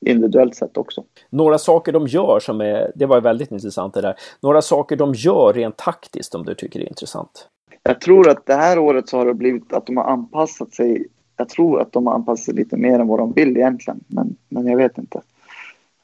[0.00, 1.04] Individuellt sett också.
[1.30, 4.14] Några saker de gör som är, det var väldigt intressant det där.
[4.40, 7.48] Några saker de gör rent taktiskt som du tycker är intressant.
[7.82, 11.06] Jag tror att det här året så har det blivit att de har anpassat sig.
[11.36, 14.36] Jag tror att de har anpassat sig lite mer än vad de vill egentligen, men,
[14.48, 15.20] men jag vet inte.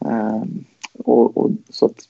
[0.05, 0.64] Ehm,
[0.99, 2.09] och, och, så att,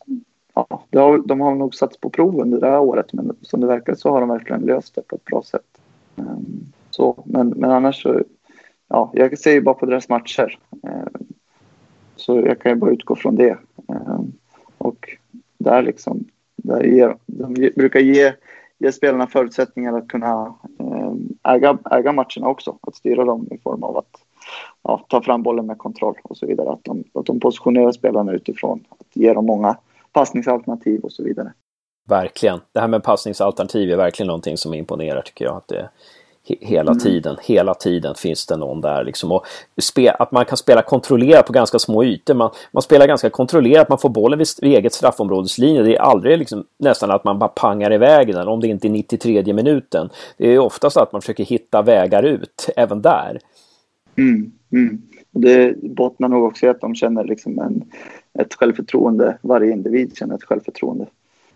[0.55, 3.67] ja, har, de har nog satts på prov under det här året, men som det
[3.67, 5.81] verkar så har de verkligen löst det på ett bra sätt.
[6.17, 8.23] Ehm, så, men, men annars så,
[8.89, 10.59] ja, jag ser ju bara på deras matcher.
[10.83, 11.27] Ehm,
[12.17, 13.59] så jag kan ju bara utgå från det.
[13.89, 14.33] Ehm,
[14.79, 15.09] och
[15.59, 16.25] där liksom,
[16.57, 18.33] där ger, de brukar ge
[18.83, 20.55] ge spelarna förutsättningar att kunna
[21.49, 22.79] äga, äga matcherna också.
[22.81, 24.23] Att styra dem i form av att
[24.83, 26.71] ja, ta fram bollen med kontroll och så vidare.
[26.71, 29.77] Att de, att de positionerar spelarna utifrån att ge dem många
[30.13, 31.53] passningsalternativ och så vidare.
[32.09, 32.61] Verkligen.
[32.73, 35.57] Det här med passningsalternativ är verkligen någonting som imponerar tycker jag.
[35.57, 35.89] Att det,
[36.49, 39.33] he, hela tiden, hela tiden finns det någon där liksom.
[39.33, 39.47] Och
[40.19, 42.35] att man kan spela kontrollerat på ganska små ytor.
[42.35, 45.83] Man, man spelar ganska kontrollerat, man får bollen vid, vid eget straffområdeslinje.
[45.83, 48.91] Det är aldrig liksom, nästan att man bara pangar iväg den om det inte är
[48.91, 50.11] 93 minuten.
[50.37, 53.39] Det är oftast att man försöker hitta vägar ut även där.
[54.17, 55.03] Mm, mm.
[55.35, 57.85] Och det bottnar nog också i att de känner liksom en,
[58.39, 59.39] ett självförtroende.
[59.43, 61.07] Varje individ känner ett självförtroende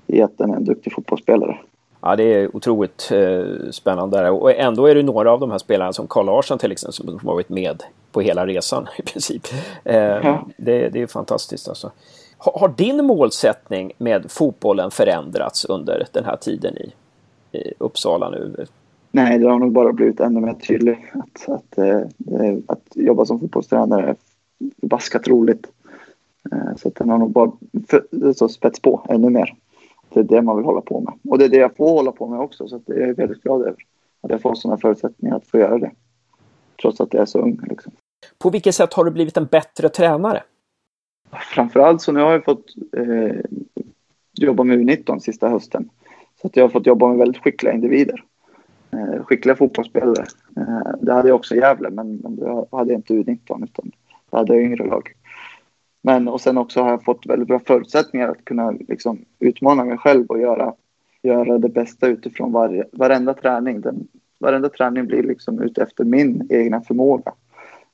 [0.07, 1.59] i att den är en duktig fotbollsspelare.
[2.01, 4.17] Ja, det är otroligt eh, spännande.
[4.19, 4.31] där.
[4.31, 7.29] Och ändå är det några av de här spelarna som Carl Larsson till exempel som
[7.29, 9.43] har varit med på hela resan i princip.
[9.85, 10.47] Eh, Ja.
[10.57, 11.91] det, det är fantastiskt alltså.
[12.39, 16.93] Har, har din målsättning med fotbollen förändrats under den här tiden i,
[17.59, 18.67] i Uppsala nu?
[19.11, 21.97] Nej, det har nog bara blivit ännu mer tydligt att, att, eh,
[22.41, 24.17] eh, att jobba som fotbollstränare är
[24.81, 25.67] förbaskat roligt.
[26.52, 27.52] Eh, Så att den har nog bara
[27.88, 29.54] för, så spets på ännu mer.
[30.09, 31.14] Det är det man vill hålla på med.
[31.28, 32.68] Och det är det jag får hålla på med också.
[32.68, 33.76] Så det är jag väldigt glad över.
[34.20, 35.90] Att jag får sådana förutsättningar att få göra det.
[36.82, 37.61] Trots att jag är så ung.
[37.68, 37.92] Liksom.
[38.38, 40.42] På vilket sätt har du blivit en bättre tränare?
[41.54, 42.64] Framförallt så nu har jag fått
[42.96, 43.37] eh,
[44.32, 45.88] jobba med U19 sista hösten.
[46.40, 48.24] Så att jag har fått jobba med väldigt skickliga individer.
[48.90, 50.26] Eh, skickliga fotbollsspelare.
[50.56, 53.92] Eh, det hade jag också i Gävle, men, men det hade jag inte U19 utan
[54.30, 55.12] det hade jag yngre lag.
[56.07, 59.99] Men och sen också har jag fått väldigt bra förutsättningar att kunna liksom, utmana mig
[59.99, 60.75] själv och göra,
[61.23, 63.81] göra det bästa utifrån varje, varenda träning.
[63.81, 67.33] Den, varenda träning blir liksom utefter min egna förmåga.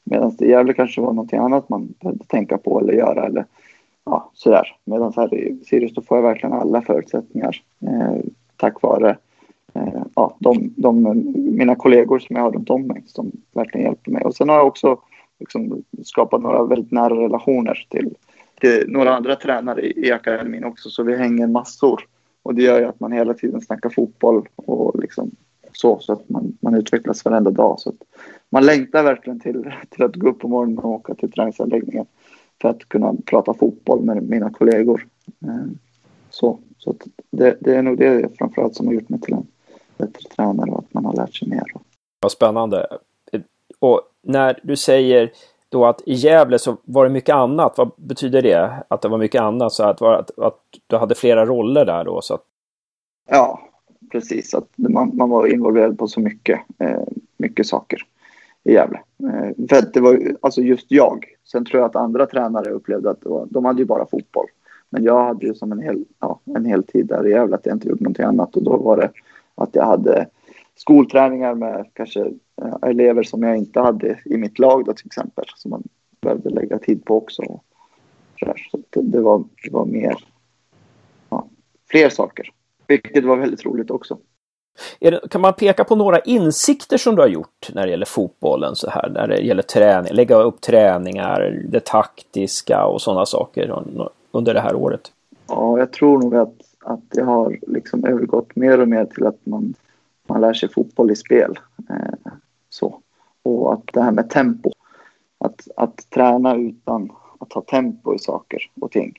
[0.04, 3.44] Medan det i Gävle kanske var någonting annat man behövde tänka på eller göra eller
[4.04, 4.76] ja, sådär.
[4.84, 8.16] Medan här i Sirius då får jag verkligen alla förutsättningar eh,
[8.56, 9.16] tack vare
[9.74, 14.10] eh, ja, de, de, mina kollegor som jag har runt om mig som verkligen hjälper
[14.10, 14.24] mig.
[14.24, 14.98] Och sen har jag också
[15.42, 18.14] liksom skapat några väldigt nära relationer till,
[18.60, 20.90] till några andra tränare i, i akademin också.
[20.90, 22.06] Så vi hänger massor.
[22.42, 25.30] Och det gör ju att man hela tiden snackar fotboll och liksom
[25.72, 27.80] så, så att man, man utvecklas varenda dag.
[27.80, 28.02] Så att
[28.50, 32.06] man längtar verkligen till, till att gå upp på morgonen och åka till träningsanläggningen
[32.62, 35.06] för att kunna prata fotboll med mina kollegor.
[35.44, 35.72] Eh,
[36.30, 39.46] så, så att det, det är nog det framförallt som har gjort mig till en
[39.98, 41.64] bättre tränare och att man har lärt sig mer.
[42.20, 42.86] Vad spännande.
[43.82, 45.32] Och när du säger
[45.68, 47.78] då att i Gävle så var det mycket annat.
[47.78, 48.84] Vad betyder det?
[48.88, 49.72] Att det var mycket annat?
[49.72, 52.20] Så att, att, att du hade flera roller där då?
[52.22, 52.42] Så att...
[53.30, 53.60] Ja,
[54.12, 54.54] precis.
[54.54, 57.02] Att man, man var involverad på så mycket, eh,
[57.36, 57.98] mycket saker
[58.64, 59.00] i Gävle.
[59.22, 61.24] Eh, för det var alltså just jag.
[61.44, 64.46] Sen tror jag att andra tränare upplevde att var, de hade ju bara fotboll.
[64.90, 67.66] Men jag hade ju som en hel, ja, en hel tid där i Gävle att
[67.66, 68.56] jag inte gjorde någonting annat.
[68.56, 69.10] Och då var det
[69.54, 70.26] att jag hade
[70.76, 72.20] skolträningar med kanske
[72.62, 75.44] äh, elever som jag inte hade i mitt lag då till exempel.
[75.56, 75.82] Som man
[76.20, 77.42] behövde lägga tid på också.
[78.40, 80.16] Så, så det, var, det var mer,
[81.30, 81.46] ja,
[81.90, 82.50] fler saker.
[82.86, 84.18] Vilket var väldigt roligt också.
[85.00, 88.76] Det, kan man peka på några insikter som du har gjort när det gäller fotbollen
[88.76, 93.82] så här, när det gäller träning, lägga upp träningar, det taktiska och sådana saker
[94.30, 95.12] under det här året?
[95.48, 96.54] Ja, jag tror nog att,
[96.84, 99.74] att det har liksom övergått mer och mer till att man,
[100.32, 101.58] man lär sig fotboll i spel.
[101.90, 102.32] Eh,
[102.68, 103.00] så.
[103.42, 104.70] Och att det här med tempo.
[105.38, 109.14] Att, att träna utan att ha tempo i saker och ting.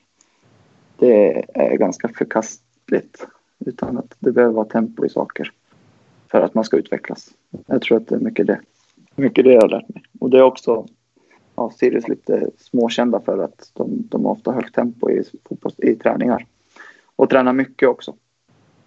[0.98, 3.26] Det är ganska förkastligt
[3.58, 5.52] utan att det behöver vara tempo i saker
[6.30, 7.30] för att man ska utvecklas.
[7.66, 8.60] Jag tror att det är mycket det.
[9.14, 10.02] Mycket det jag har lärt mig.
[10.20, 10.86] Och det är också
[11.54, 15.94] ja, Sirius lite småkända för att de, de har ofta högt tempo i, fotboll, i
[15.94, 16.46] träningar.
[17.16, 18.14] Och tränar mycket också.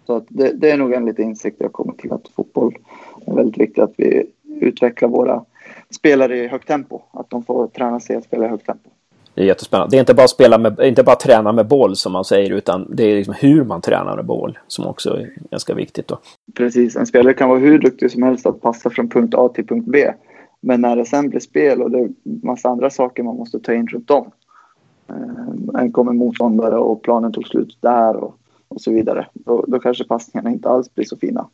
[0.08, 2.78] Så det, det är nog en liten insikt jag kommer till att fotboll
[3.26, 4.26] är väldigt viktigt att vi
[4.62, 5.46] utvecklar våra
[5.90, 7.02] spelare i högt tempo.
[7.12, 8.90] Att de får träna sig att spela i högt tempo.
[9.34, 9.92] Det är jättespännande.
[9.92, 12.88] Det är inte bara, spela med, inte bara träna med boll som man säger utan
[12.96, 16.08] det är liksom hur man tränar med boll som också är ganska viktigt.
[16.08, 16.20] Då.
[16.56, 19.68] Precis, en spelare kan vara hur duktig som helst att passa från punkt A till
[19.68, 20.12] punkt B.
[20.62, 23.74] Men när det sen blir spel och det är massa andra saker man måste ta
[23.74, 24.32] in runt om.
[25.10, 28.36] Eh, en kommer motståndare och planen tog slut där och,
[28.68, 29.28] och så vidare.
[29.34, 31.48] Då, då kanske passningarna inte alls blir så fina.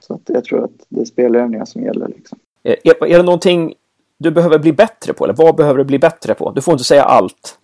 [0.00, 2.08] Så att jag tror att det är spelövningar som gäller.
[2.08, 2.38] Liksom.
[2.62, 3.74] Är, är det någonting
[4.18, 5.24] du behöver bli bättre på?
[5.24, 6.50] Eller vad behöver du bli bättre på?
[6.50, 7.58] Du får inte säga allt.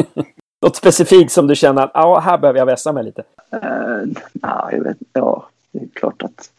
[0.62, 3.22] Något specifikt som du känner att ja, här behöver jag vässa mig lite?
[3.54, 4.12] Uh,
[4.42, 6.50] ja, jag vet, ja, det är klart att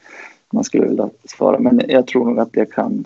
[0.51, 1.59] man skulle vilja svara.
[1.59, 3.05] Men jag tror nog att jag kan...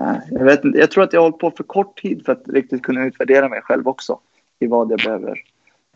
[0.00, 2.48] Uh, jag, vet, jag tror att jag har hållit på för kort tid för att
[2.48, 4.18] riktigt kunna utvärdera mig själv också.
[4.58, 5.38] I vad jag behöver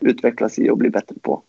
[0.01, 1.41] utvecklas i och bli bättre på.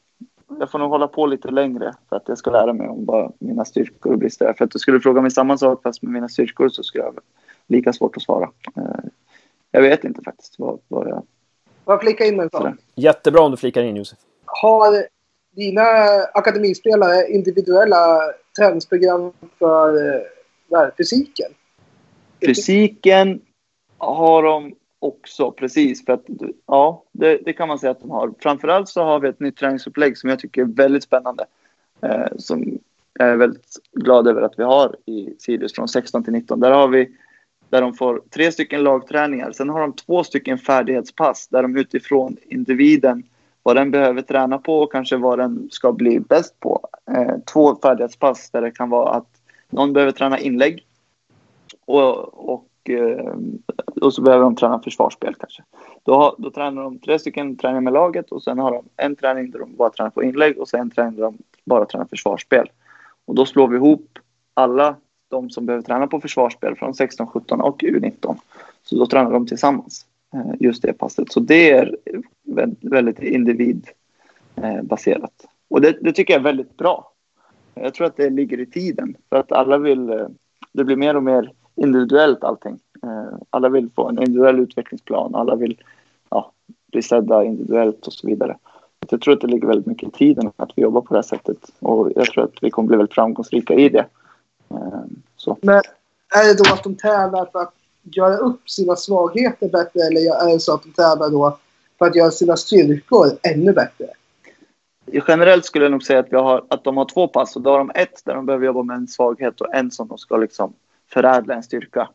[0.59, 3.33] Jag får nog hålla på lite längre för att jag ska lära mig om vad
[3.39, 4.55] mina styrkor och brister.
[4.59, 7.19] För att du skulle fråga mig samma sak fast med mina styrkor så skulle jag
[7.67, 8.51] lika svårt att svara.
[8.77, 9.11] Eh,
[9.71, 11.23] jag vet inte faktiskt vad, vad jag...
[11.85, 12.75] Jag flikar in en sak.
[12.95, 14.19] Jättebra om du flikar in Josef.
[14.45, 15.05] Har
[15.57, 15.83] dina
[16.35, 18.21] akademispelare individuella
[18.59, 19.93] träningsprogram för
[20.69, 21.53] där, fysiken?
[22.47, 23.41] Fysiken
[23.99, 26.05] har de också, precis.
[26.05, 26.25] För att,
[26.67, 28.33] ja, det, det, kan man säga att de har.
[28.39, 31.47] Framförallt så har vi ett nytt träningsupplägg som jag tycker är väldigt spännande.
[32.01, 32.79] Eh, som
[33.13, 36.61] jag är väldigt glad över att vi har i Sirius från 16 till 19.
[36.61, 37.09] Där har vi
[37.71, 39.53] där de får tre stycken lagträningar.
[39.53, 43.23] Sen har de två stycken färdighetspass där de utifrån individen,
[43.63, 46.89] vad den behöver träna på och kanske vad den ska bli bäst på.
[47.11, 49.29] Eh, två färdighetspass där det kan vara att
[49.71, 50.85] någon behöver träna inlägg
[51.85, 53.35] och, och, Eh,
[54.01, 55.63] och så behöver de träna försvarsspel kanske.
[56.03, 59.17] Då, har, då tränar de tre stycken träningar med laget och sen har de en
[59.17, 62.07] träning där de bara tränar på inlägg och sen en träning där de bara tränar
[62.07, 62.71] försvarsspel.
[63.25, 64.19] Och då slår vi ihop
[64.55, 64.97] alla
[65.29, 68.37] de som behöver träna på försvarsspel från 16, 17 och U19.
[68.83, 71.33] Så då tränar de tillsammans eh, just det passet.
[71.33, 71.97] Så det är
[72.81, 75.33] väldigt individbaserat.
[75.45, 77.13] Eh, och det, det, tycker jag är väldigt bra.
[77.75, 79.17] Jag tror att det ligger i tiden.
[79.29, 80.11] För att alla vill...
[80.11, 80.27] Eh,
[80.73, 82.79] det blir mer och mer individuellt allting.
[83.03, 85.35] Eh, alla vill få en individuell utvecklingsplan.
[85.35, 85.83] Alla vill
[86.31, 86.53] ja,
[86.93, 88.57] bli sedda individuellt och så vidare.
[89.11, 91.23] Jag tror att det ligger väldigt mycket i tiden att vi jobbar på det här
[91.23, 91.71] sättet.
[91.79, 94.07] Och jag tror att vi kommer bli väldigt framgångsrika i det.
[94.71, 95.57] Ehm, så.
[95.63, 95.83] Men
[96.35, 100.53] är det då att de tävlar för att göra upp sina svagheter bättre eller är
[100.53, 101.59] det så att de tävlar då
[101.99, 104.07] för att göra sina styrkor ännu bättre?
[105.29, 107.57] Generellt skulle jag nog säga att, har, att de har två pass.
[107.57, 110.09] Och då har de ett där de behöver jobba med en svaghet och en som
[110.09, 110.73] de ska liksom
[111.09, 112.09] förädla en styrka.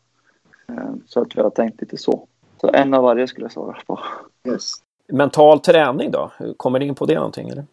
[0.66, 2.26] Ehm, så att vi har tänkt lite så.
[2.60, 4.00] Så en av varje skulle jag svara på.
[4.48, 4.72] Yes.
[5.08, 6.30] Mental träning då?
[6.56, 7.48] Kommer det in på det någonting?
[7.48, 7.64] Eller?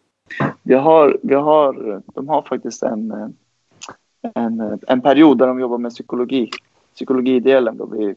[0.62, 3.28] Vi har, vi har, de har faktiskt en, eh,
[4.34, 6.50] en, en period där de jobbar med psykologi,
[6.94, 8.14] psykologidelen då vi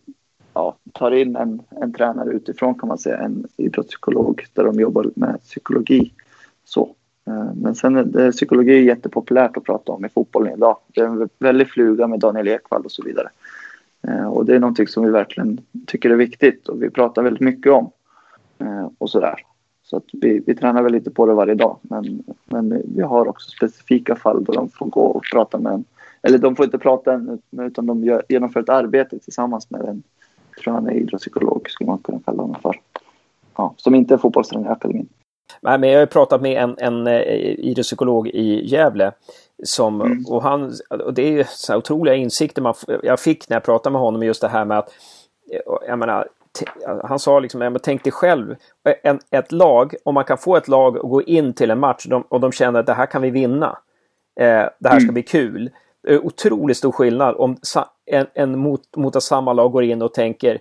[0.54, 5.12] ja, tar in en, en tränare utifrån kan man säga, en idrottspsykolog där de jobbar
[5.16, 6.12] med psykologi.
[6.66, 6.96] Så.
[7.28, 10.78] Eh, men sen är psykologi är jättepopulärt att prata om i fotbollen idag.
[10.88, 13.30] Det är en väldigt fluga med Daniel Ekvall och så vidare.
[14.08, 17.42] Eh, och det är någonting som vi verkligen tycker är viktigt och vi pratar väldigt
[17.42, 17.92] mycket om.
[18.60, 19.36] Eh, och sådär.
[19.84, 21.78] Så att vi, vi tränar väl lite på det varje dag.
[21.82, 25.86] Men, men vi har också specifika fall då de får gå och prata med en.
[26.22, 30.04] Eller de får inte prata än, utan de gör, genomför ett arbete tillsammans med en,
[30.64, 32.80] tror han är idrottspsykolog, skulle man kunna kalla honom för.
[33.56, 35.08] Ja, som inte är fotbollstränare i akademin.
[35.62, 37.22] Nej, men jag har pratat med en, en eh,
[37.60, 39.12] idrottspsykolog i Gävle.
[39.64, 40.26] Som, mm.
[40.30, 44.02] och, han, och det är så otroliga insikter man, jag fick när jag pratade med
[44.02, 44.94] honom just det här med att
[45.88, 46.28] jag menar,
[47.04, 48.56] han sa liksom, men tänk dig själv,
[49.04, 52.06] en, ett lag, om man kan få ett lag att gå in till en match
[52.06, 53.78] de, och de känner att det här kan vi vinna.
[54.40, 55.14] Eh, det här ska mm.
[55.14, 55.70] bli kul.
[56.08, 57.58] Otroligt stor skillnad om
[58.06, 60.60] en, en mot, mot samma lag går in och tänker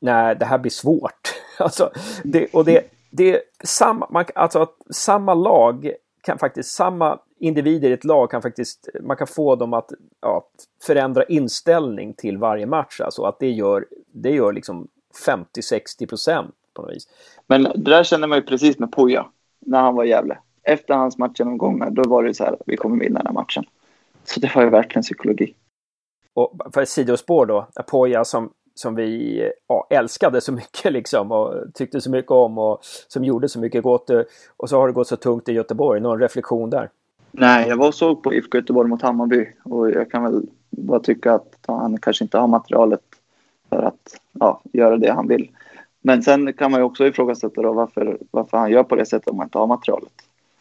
[0.00, 1.34] nej, det här blir svårt.
[1.58, 1.90] alltså,
[2.24, 5.92] det, och det, det är samma, man, alltså samma lag
[6.22, 9.90] kan faktiskt, samma individer i ett lag kan faktiskt, man kan få dem att
[10.20, 10.48] ja,
[10.82, 13.00] förändra inställning till varje match.
[13.00, 14.88] Alltså att det gör, det gör liksom
[15.26, 17.08] 50-60 procent på något vis.
[17.46, 19.26] Men det där känner man ju precis med Poja
[19.60, 20.38] när han var i Gävle.
[20.62, 23.64] Efter hans matchgenomgångar, då var det så här, vi kommer vinna den här matchen.
[24.24, 25.54] Så det var ju verkligen psykologi.
[26.34, 31.54] Och för ett sidospår då, Poja som, som vi ja, älskade så mycket liksom och
[31.74, 34.10] tyckte så mycket om och som gjorde så mycket gott.
[34.56, 36.00] Och så har det gått så tungt i Göteborg.
[36.00, 36.90] Någon reflektion där?
[37.30, 41.00] Nej, jag var och såg på IFK Göteborg mot Hammarby och jag kan väl bara
[41.00, 43.02] tycka att han kanske inte har materialet
[43.68, 45.50] för att ja, göra det han vill.
[46.00, 49.28] Men sen kan man ju också ifrågasätta då varför, varför han gör på det sättet
[49.28, 50.12] om man inte har materialet.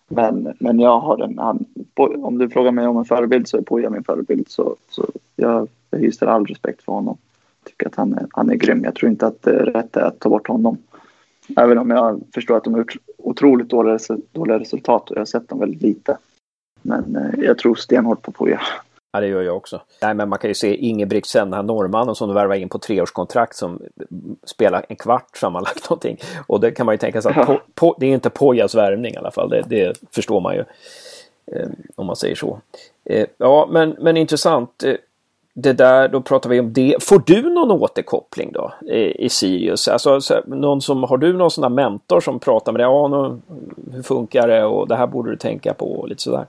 [0.07, 1.66] Men, men jag har en, han,
[1.97, 4.49] om du frågar mig om en förebild så är Poja min förebild.
[4.49, 5.05] Så, så
[5.36, 7.18] jag, jag hyser all respekt för honom.
[7.66, 8.84] Tycker att han är, han är grym.
[8.84, 10.78] Jag tror inte att det är rätt att ta bort honom.
[11.57, 13.99] Även om jag förstår att de har gjort otroligt dåliga,
[14.32, 16.18] dåliga resultat och jag har sett dem väldigt lite.
[16.82, 18.62] Men eh, jag tror stenhårt på Poja.
[19.14, 19.82] Ja, det gör jag också.
[20.01, 22.80] Nej, men man kan ju se Ingebrigtsen, den här norrmannen som du värvar in på
[22.80, 23.82] treårskontrakt som
[24.43, 26.18] spelar en kvart sammanlagt någonting.
[26.47, 29.14] Och det kan man ju tänka sig att på, på, det är inte Pojas värvning
[29.14, 29.49] i alla fall.
[29.49, 30.64] Det, det förstår man ju.
[31.51, 32.59] Eh, om man säger så.
[33.05, 34.84] Eh, ja, men, men intressant.
[35.54, 36.95] Det där, då pratar vi om det.
[37.04, 39.88] Får du någon återkoppling då i, i Sirius?
[39.88, 42.86] Alltså, så, någon som, har du någon sån där mentor som pratar med dig?
[42.86, 43.41] Ja, nu,
[43.93, 46.45] hur funkar det och det här borde du tänka på och lite sådär.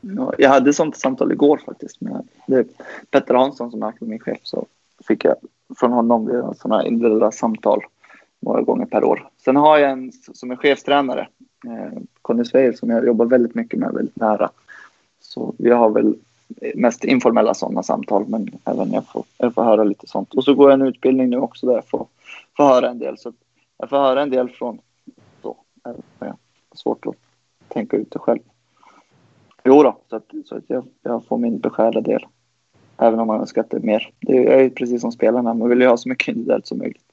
[0.00, 2.66] Ja, jag hade sånt samtal igår faktiskt med det
[3.10, 4.38] Petter Hansson som är min chef.
[4.42, 4.66] Så
[5.04, 5.34] fick jag
[5.76, 7.80] från honom sådana individuella samtal
[8.40, 9.28] några gånger per år.
[9.44, 11.28] Sen har jag en som är chefstränare,
[11.66, 14.50] eh, Conny Sveil, som jag jobbar väldigt mycket med, väldigt nära.
[15.20, 16.14] Så vi har väl
[16.74, 20.34] mest informella sådana samtal, men även jag får, jag får höra lite sånt.
[20.34, 22.06] Och så går jag en utbildning nu också där jag får,
[22.56, 23.18] får höra en del.
[23.18, 23.32] Så
[23.78, 24.78] jag får höra en del från
[25.42, 25.56] då.
[26.18, 26.34] Det är
[26.74, 27.14] svårt att
[27.68, 28.40] tänka ut det själv.
[29.64, 32.26] Jo då, så att, så att jag, jag får min beskärda del.
[32.98, 34.12] Även om man önskar att det är mer.
[34.20, 37.04] Det är precis som spelarna, man vill ju ha så mycket individuellt som möjligt.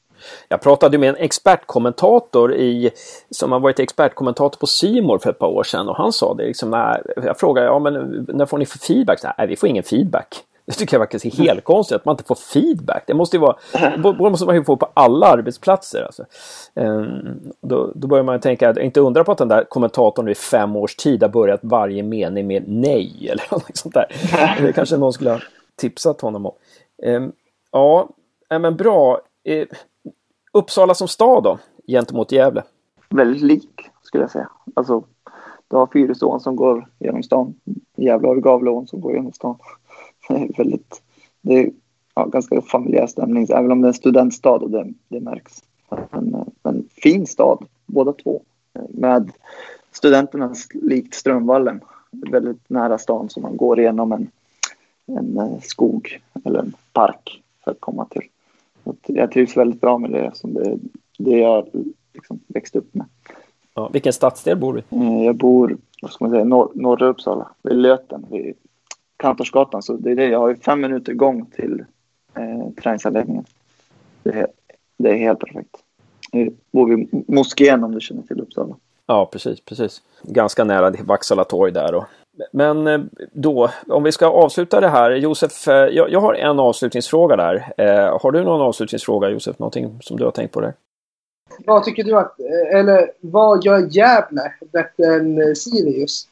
[0.48, 2.92] Jag pratade med en expertkommentator i,
[3.30, 6.46] som har varit expertkommentator på Simor för ett par år sedan och han sa det
[6.46, 9.20] liksom när jag frågade ja men när får ni för feedback?
[9.38, 10.44] Nej, vi får ingen feedback.
[10.66, 13.04] Det tycker jag faktiskt är helt konstigt att man inte får feedback.
[13.08, 13.56] Det måste ju vara,
[14.04, 16.04] det måste man ju få på alla arbetsplatser.
[16.04, 16.26] Alltså.
[16.74, 20.76] Um, då, då börjar man tänka, inte undra på att den där kommentatorn i fem
[20.76, 24.06] års tid har börjat varje mening med nej eller något sånt där.
[24.62, 25.40] Det kanske någon skulle ha
[25.76, 26.54] tipsat honom om.
[27.04, 27.32] Um,
[27.72, 28.10] ja,
[28.50, 29.22] men bra.
[30.52, 32.64] Uppsala som stad då, gentemot Gävle?
[33.10, 34.50] Väldigt lik skulle jag säga.
[34.74, 35.04] Alltså,
[35.68, 37.54] du har Fyrisån som går genom stan.
[37.96, 39.58] Gävle har Gavleån som går genom stan.
[40.58, 41.02] väldigt,
[41.42, 41.72] det är
[42.16, 45.64] ja, ganska familjär stämning, även om det är en studentstad och det, det märks.
[46.10, 48.42] Men, men fin stad, båda två.
[48.90, 49.32] Med
[49.92, 51.82] studenterna likt Strömvallen,
[52.12, 54.32] väldigt nära stan som man går igenom en,
[55.06, 58.24] en eh, skog eller en park för att komma till
[59.08, 60.78] jag trivs väldigt bra med det som det,
[61.18, 61.68] det jag
[62.14, 63.06] liksom växt upp med.
[63.74, 64.84] Ja, vilken stadsdel bor du i?
[65.02, 68.56] Eh, jag bor, vad ska man säga, norr, norra Uppsala, vid Löten, vid
[69.18, 69.82] Kantorsgatan.
[69.82, 70.28] Så det är det.
[70.28, 71.86] Jag har ju fem minuter gång till
[72.36, 73.46] eh, träningsanläggningen.
[74.24, 74.48] Det,
[74.98, 75.78] det, är helt perfekt.
[76.32, 78.76] Jag bor vid moskén om du känner till Uppsala.
[79.06, 80.02] Ja, precis, precis.
[80.24, 81.96] Ganska nära Vaksala torg där.
[81.96, 82.04] Och...
[82.52, 83.02] Men eh,
[83.34, 85.12] då, om vi ska avsluta det här.
[85.12, 87.74] Josef, eh, jag, jag har en avslutningsfråga där.
[87.78, 89.60] Eh, har du någon avslutningsfråga Josef?
[89.60, 90.74] Någonting som du har tänkt på där?
[91.66, 96.28] Vad tycker du att, eh, eller vad gör Gävle bättre än Sirius?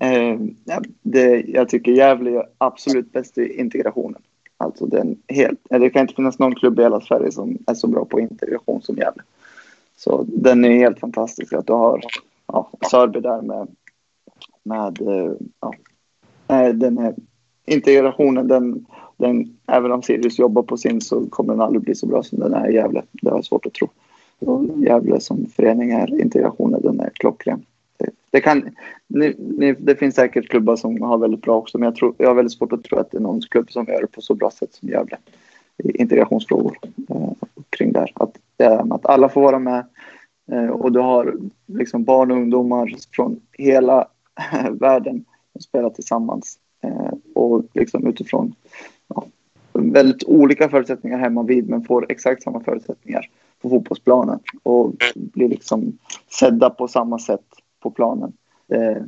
[0.00, 0.38] Eh,
[1.02, 4.22] det, jag tycker Gävle är absolut bäst i integrationen.
[4.56, 7.86] Alltså den helt, det kan inte finnas någon klubb i hela Sverige som är så
[7.86, 9.22] bra på integration som Gävle.
[9.96, 11.52] Så den är helt fantastisk.
[11.52, 12.00] Att du har
[12.46, 13.68] ja, Sörby där med,
[14.64, 17.14] med eh, ja, den här
[17.66, 18.48] integrationen.
[18.48, 18.86] Den,
[19.16, 22.40] den, även om Sirius jobbar på sin så kommer den aldrig bli så bra som
[22.40, 23.02] den är i Gävle.
[23.12, 23.88] Det har jag svårt att tro.
[24.38, 27.64] Och Gävle som förening är integrationen, den är klockren.
[28.30, 28.70] Det, kan,
[29.06, 32.28] ni, ni, det finns säkert klubbar som har väldigt bra också, men jag, tror, jag
[32.28, 34.34] har väldigt svårt att tro att det är någon klubb som gör det på så
[34.34, 35.16] bra sätt som Gävle
[35.78, 37.32] i integrationsfrågor eh,
[37.70, 38.12] kring där.
[38.14, 39.86] Att, eh, att alla får vara med
[40.52, 41.34] eh, och du har
[41.66, 44.08] liksom barn och ungdomar från hela
[44.70, 48.54] världen och spela tillsammans eh, och liksom utifrån
[49.08, 49.24] ja,
[49.72, 53.30] väldigt olika förutsättningar hemma vid men får exakt samma förutsättningar
[53.62, 55.98] på fotbollsplanen och blir liksom
[56.30, 57.44] sedda på samma sätt
[57.80, 58.32] på planen.
[58.68, 59.02] Eh,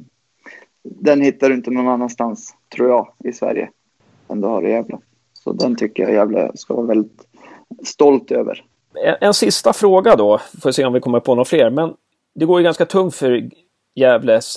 [0.82, 3.70] den hittar du inte någon annanstans, tror jag, i Sverige
[4.28, 4.98] än du har i Gävle.
[5.32, 7.26] Så den tycker jag Gävle ska vara väldigt
[7.84, 8.64] stolt över.
[9.04, 11.70] En, en sista fråga då, får se om vi kommer på några fler.
[11.70, 11.94] Men
[12.34, 13.50] det går ju ganska tungt för
[13.94, 14.56] Gävles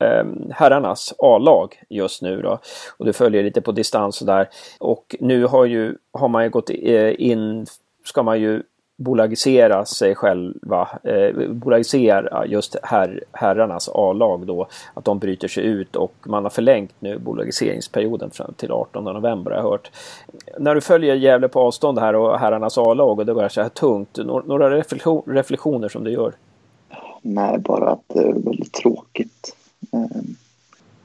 [0.00, 2.58] Ehm, herrarnas A-lag just nu då.
[2.96, 4.48] Och du följer lite på distans och där.
[4.78, 7.66] Och nu har, ju, har man ju gått eh, in,
[8.04, 8.62] ska man ju
[8.98, 15.96] bolagisera sig själva, eh, bolagisera just herr, herrarnas A-lag då, att de bryter sig ut
[15.96, 19.90] och man har förlängt nu bolagiseringsperioden fram till 18 november har jag hört.
[20.58, 23.68] När du följer Gävle på avstånd här och herrarnas A-lag och det börjar så här
[23.68, 24.70] tungt, några
[25.26, 26.32] reflektioner som du gör?
[27.22, 29.54] Nej, bara att det är väldigt tråkigt.
[29.92, 30.22] Eh,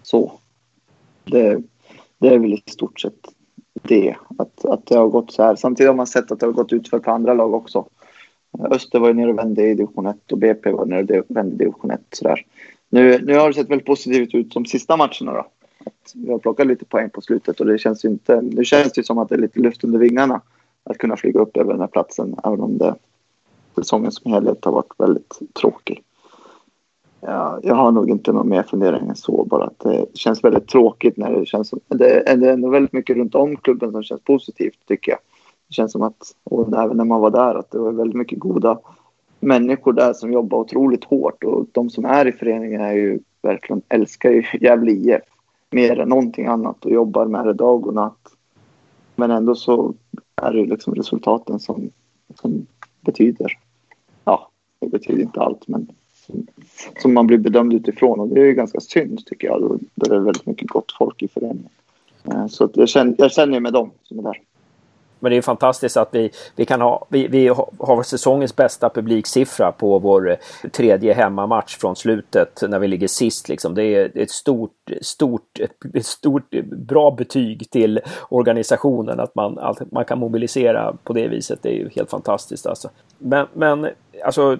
[0.03, 0.31] så.
[1.25, 1.61] Det,
[2.17, 3.27] det är väl i stort sett
[3.73, 5.55] det, att, att det har gått så här.
[5.55, 7.85] Samtidigt har man sett att det har gått ut för på andra lag också.
[8.59, 11.25] Eh, Öster var ju nere och vände i division 1 och BP var nere och
[11.27, 12.01] vände i division 1.
[12.11, 12.45] Sådär.
[12.89, 15.33] Nu, nu har det sett väldigt positivt ut de sista matcherna.
[15.33, 15.47] Då.
[15.85, 18.41] Att vi har plockat lite poäng på slutet och det känns ju inte...
[18.41, 20.41] Nu känns det som att det är lite luft under vingarna
[20.83, 22.95] att kunna flyga upp över den här platsen, även om det
[23.75, 26.03] säsongen som helhet har varit väldigt tråkig.
[27.25, 29.43] Ja, jag har nog inte någon mer fundering än så.
[29.43, 31.79] Bara att det känns väldigt tråkigt när det känns som...
[31.87, 35.19] Det är ändå väldigt mycket runt om klubben som känns positivt tycker jag.
[35.67, 38.39] Det känns som att, och även när man var där, att det var väldigt mycket
[38.39, 38.79] goda
[39.39, 41.43] människor där som jobbar otroligt hårt.
[41.43, 45.21] Och de som är i föreningen är ju verkligen älskar ju Gävle IF
[45.71, 48.27] mer än någonting annat och jobbar med det dag och natt.
[49.15, 49.93] Men ändå så
[50.35, 51.89] är det liksom resultaten som,
[52.35, 52.65] som
[53.01, 53.57] betyder.
[54.25, 54.49] Ja,
[54.79, 55.87] det betyder inte allt, men
[57.01, 59.61] som man blir bedömd utifrån och det är ju ganska synd tycker jag.
[59.61, 61.69] Då, det är väldigt mycket gott folk i föreningen.
[62.23, 64.41] Eh, så att jag, känner, jag känner med dem som är där.
[65.23, 67.47] Men det är fantastiskt att vi, vi kan ha, vi, vi
[67.77, 70.37] har säsongens bästa publiksiffra på vår eh,
[70.71, 73.49] tredje hemmamatch från slutet när vi ligger sist.
[73.49, 73.75] Liksom.
[73.75, 75.59] Det är ett stort, stort,
[75.93, 77.99] ett stort bra betyg till
[78.29, 81.59] organisationen att man, att man kan mobilisera på det viset.
[81.61, 82.89] Det är ju helt fantastiskt alltså.
[83.17, 83.87] Men, men
[84.23, 84.57] alltså,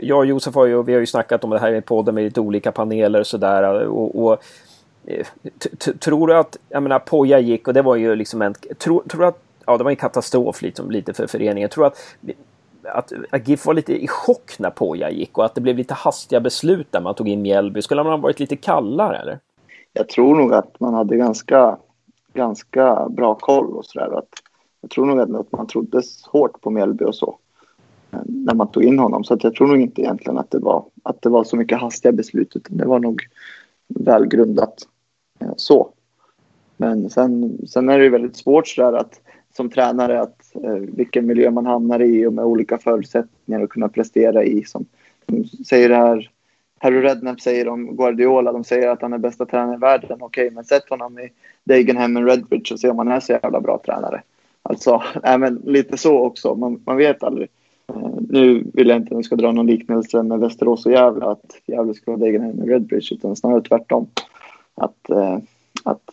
[0.00, 2.24] jag och Josef har ju, vi har ju snackat om det här i podden med
[2.24, 3.86] lite olika paneler och sådär.
[3.86, 4.42] Och, och
[5.06, 5.26] eh,
[5.98, 9.20] Tror du att, jag menar Poja gick och det var ju liksom en, tror, tror
[9.20, 11.68] du att ja, det var en katastrof liksom, lite för föreningen.
[11.68, 11.98] Tror att,
[12.82, 15.94] att, att GIF var lite i chock när Poja gick och att det blev lite
[15.94, 17.82] hastiga beslut där man tog in Mjällby.
[17.82, 19.38] Skulle man ha varit lite kallare eller?
[19.92, 21.76] Jag tror nog att man hade ganska,
[22.34, 24.22] ganska bra koll och sådär.
[24.80, 27.38] Jag tror nog att man trodde hårt på Mjällby och så
[28.24, 29.24] när man tog in honom.
[29.24, 31.80] Så att jag tror nog inte egentligen att det var, att det var så mycket
[31.80, 33.22] hastiga beslut utan det var nog
[33.88, 34.74] välgrundat
[35.40, 35.90] eh, så.
[36.76, 39.20] Men sen, sen är det ju väldigt svårt sådär att
[39.56, 43.88] som tränare att eh, vilken miljö man hamnar i och med olika förutsättningar att kunna
[43.88, 44.64] prestera i.
[44.64, 44.86] Som,
[45.26, 46.30] som säger det här,
[46.78, 50.18] Harry Redknapp säger om Guardiola, de säger att han är bästa tränaren i världen.
[50.20, 51.28] Okej, okay, men sätt honom i
[51.64, 54.22] Dagenham och Redbridge och se om han är så jävla bra tränare.
[54.62, 56.54] Alltså, även lite så också.
[56.54, 57.48] Man, man vet aldrig.
[57.94, 61.24] Eh, nu vill jag inte att vi ska dra någon liknelse med Västerås och Gävle,
[61.24, 64.06] att Gävle ska vara Dagenham med Redbridge, utan snarare tvärtom.
[64.74, 65.38] Att eh,
[65.82, 66.12] att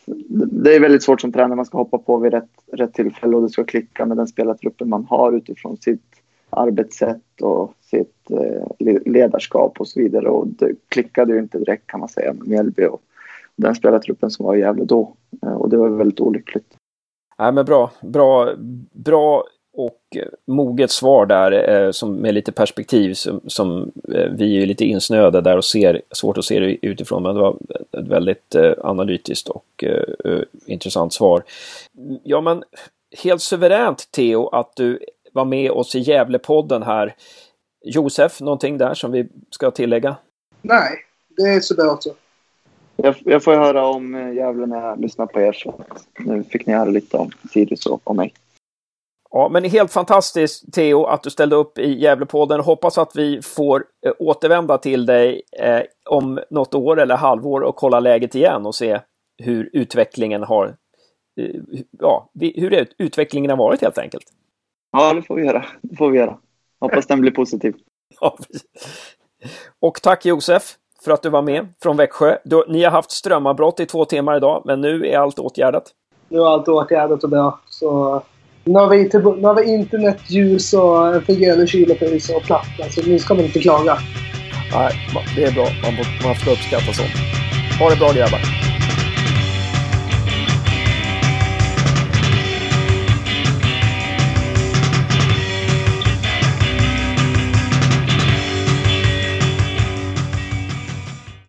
[0.64, 1.56] det är väldigt svårt som tränare.
[1.56, 4.90] Man ska hoppa på vid rätt, rätt tillfälle och det ska klicka med den spelartruppen
[4.90, 10.30] man har utifrån sitt arbetssätt och sitt eh, ledarskap och så vidare.
[10.30, 13.02] Och det klickade ju inte direkt kan man säga med Mjällby och
[13.56, 15.14] den spelartruppen som var i Gävle då.
[15.42, 16.78] Och det var väldigt olyckligt.
[17.38, 18.50] Nej, men bra, bra,
[18.92, 19.44] bra
[19.76, 24.66] och eh, moget svar där eh, som, med lite perspektiv som, som eh, vi är
[24.66, 27.58] lite insnöade där och ser, svårt att se det utifrån men det var
[27.92, 31.44] ett väldigt analytiskt och eh, intressant svar.
[32.24, 32.64] Ja men
[33.24, 35.00] helt suveränt Theo att du
[35.34, 37.16] var med oss i Gävlepodden här.
[37.86, 40.16] Josef, någonting där som vi ska tillägga?
[40.62, 40.92] Nej,
[41.38, 42.14] det är sådär också.
[42.96, 45.54] Jag, jag får höra om Gävle när jag lyssnar på er.
[45.54, 45.84] Så
[46.20, 48.34] nu fick ni höra lite om Sirius och om mig.
[49.38, 52.60] Ja, men helt fantastiskt Theo att du ställde upp i Gävlepodden.
[52.60, 57.76] Hoppas att vi får eh, återvända till dig eh, om något år eller halvår och
[57.76, 59.00] kolla läget igen och se
[59.38, 60.76] hur utvecklingen har
[61.40, 61.62] eh,
[62.00, 64.24] ja, hur utvecklingen har varit helt enkelt.
[64.92, 65.66] Ja, det får vi göra.
[65.82, 66.38] Det får vi göra.
[66.80, 67.76] Hoppas den blir positiv.
[68.20, 68.38] Ja,
[69.80, 72.38] och tack Josef för att du var med från Växjö.
[72.44, 75.92] Du, ni har haft strömavbrott i två timmar idag, men nu är allt åtgärdat.
[76.30, 77.60] Nu är allt åtgärdat och bra.
[77.70, 78.22] Så
[78.66, 79.04] nu har vi,
[79.42, 81.92] nu har vi internet, ljus och en fungerande kyl
[82.36, 82.90] och platta.
[82.90, 83.98] Så nu ska man inte klaga.
[84.74, 84.94] Nej,
[85.36, 85.68] det är bra.
[85.84, 85.94] Man,
[86.24, 87.10] man ska uppskatta sånt.
[87.80, 88.75] Ha det bra grabbar.